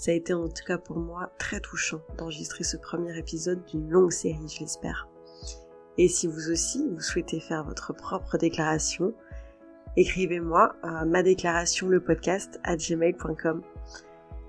Ça 0.00 0.12
a 0.12 0.14
été 0.14 0.32
en 0.32 0.48
tout 0.48 0.64
cas 0.66 0.78
pour 0.78 0.96
moi 0.96 1.30
très 1.38 1.60
touchant 1.60 2.00
d'enregistrer 2.16 2.64
ce 2.64 2.78
premier 2.78 3.18
épisode 3.18 3.62
d'une 3.66 3.90
longue 3.90 4.12
série, 4.12 4.48
je 4.48 4.60
l'espère. 4.60 5.06
Et 5.98 6.08
si 6.08 6.26
vous 6.26 6.50
aussi, 6.50 6.88
vous 6.88 7.02
souhaitez 7.02 7.38
faire 7.38 7.64
votre 7.64 7.92
propre 7.92 8.38
déclaration, 8.38 9.12
écrivez-moi 9.98 10.74
ma 11.06 11.22
déclaration 11.22 11.86
le 11.86 12.00
podcast 12.00 12.58
à 12.64 12.76
gmail.com. 12.76 13.60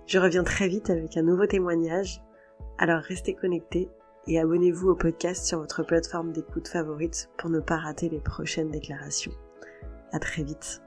Je 0.05 0.19
reviens 0.19 0.45
très 0.45 0.69
vite 0.69 0.89
avec 0.89 1.17
un 1.17 1.23
nouveau 1.23 1.45
témoignage, 1.47 2.21
alors 2.77 3.01
restez 3.01 3.33
connectés 3.33 3.89
et 4.27 4.39
abonnez-vous 4.39 4.91
au 4.91 4.95
podcast 4.95 5.45
sur 5.45 5.59
votre 5.59 5.83
plateforme 5.83 6.31
d'écoute 6.31 6.69
favorite 6.69 7.29
pour 7.37 7.49
ne 7.49 7.59
pas 7.59 7.75
rater 7.75 8.07
les 8.07 8.21
prochaines 8.21 8.71
déclarations. 8.71 9.33
À 10.13 10.19
très 10.19 10.43
vite. 10.43 10.81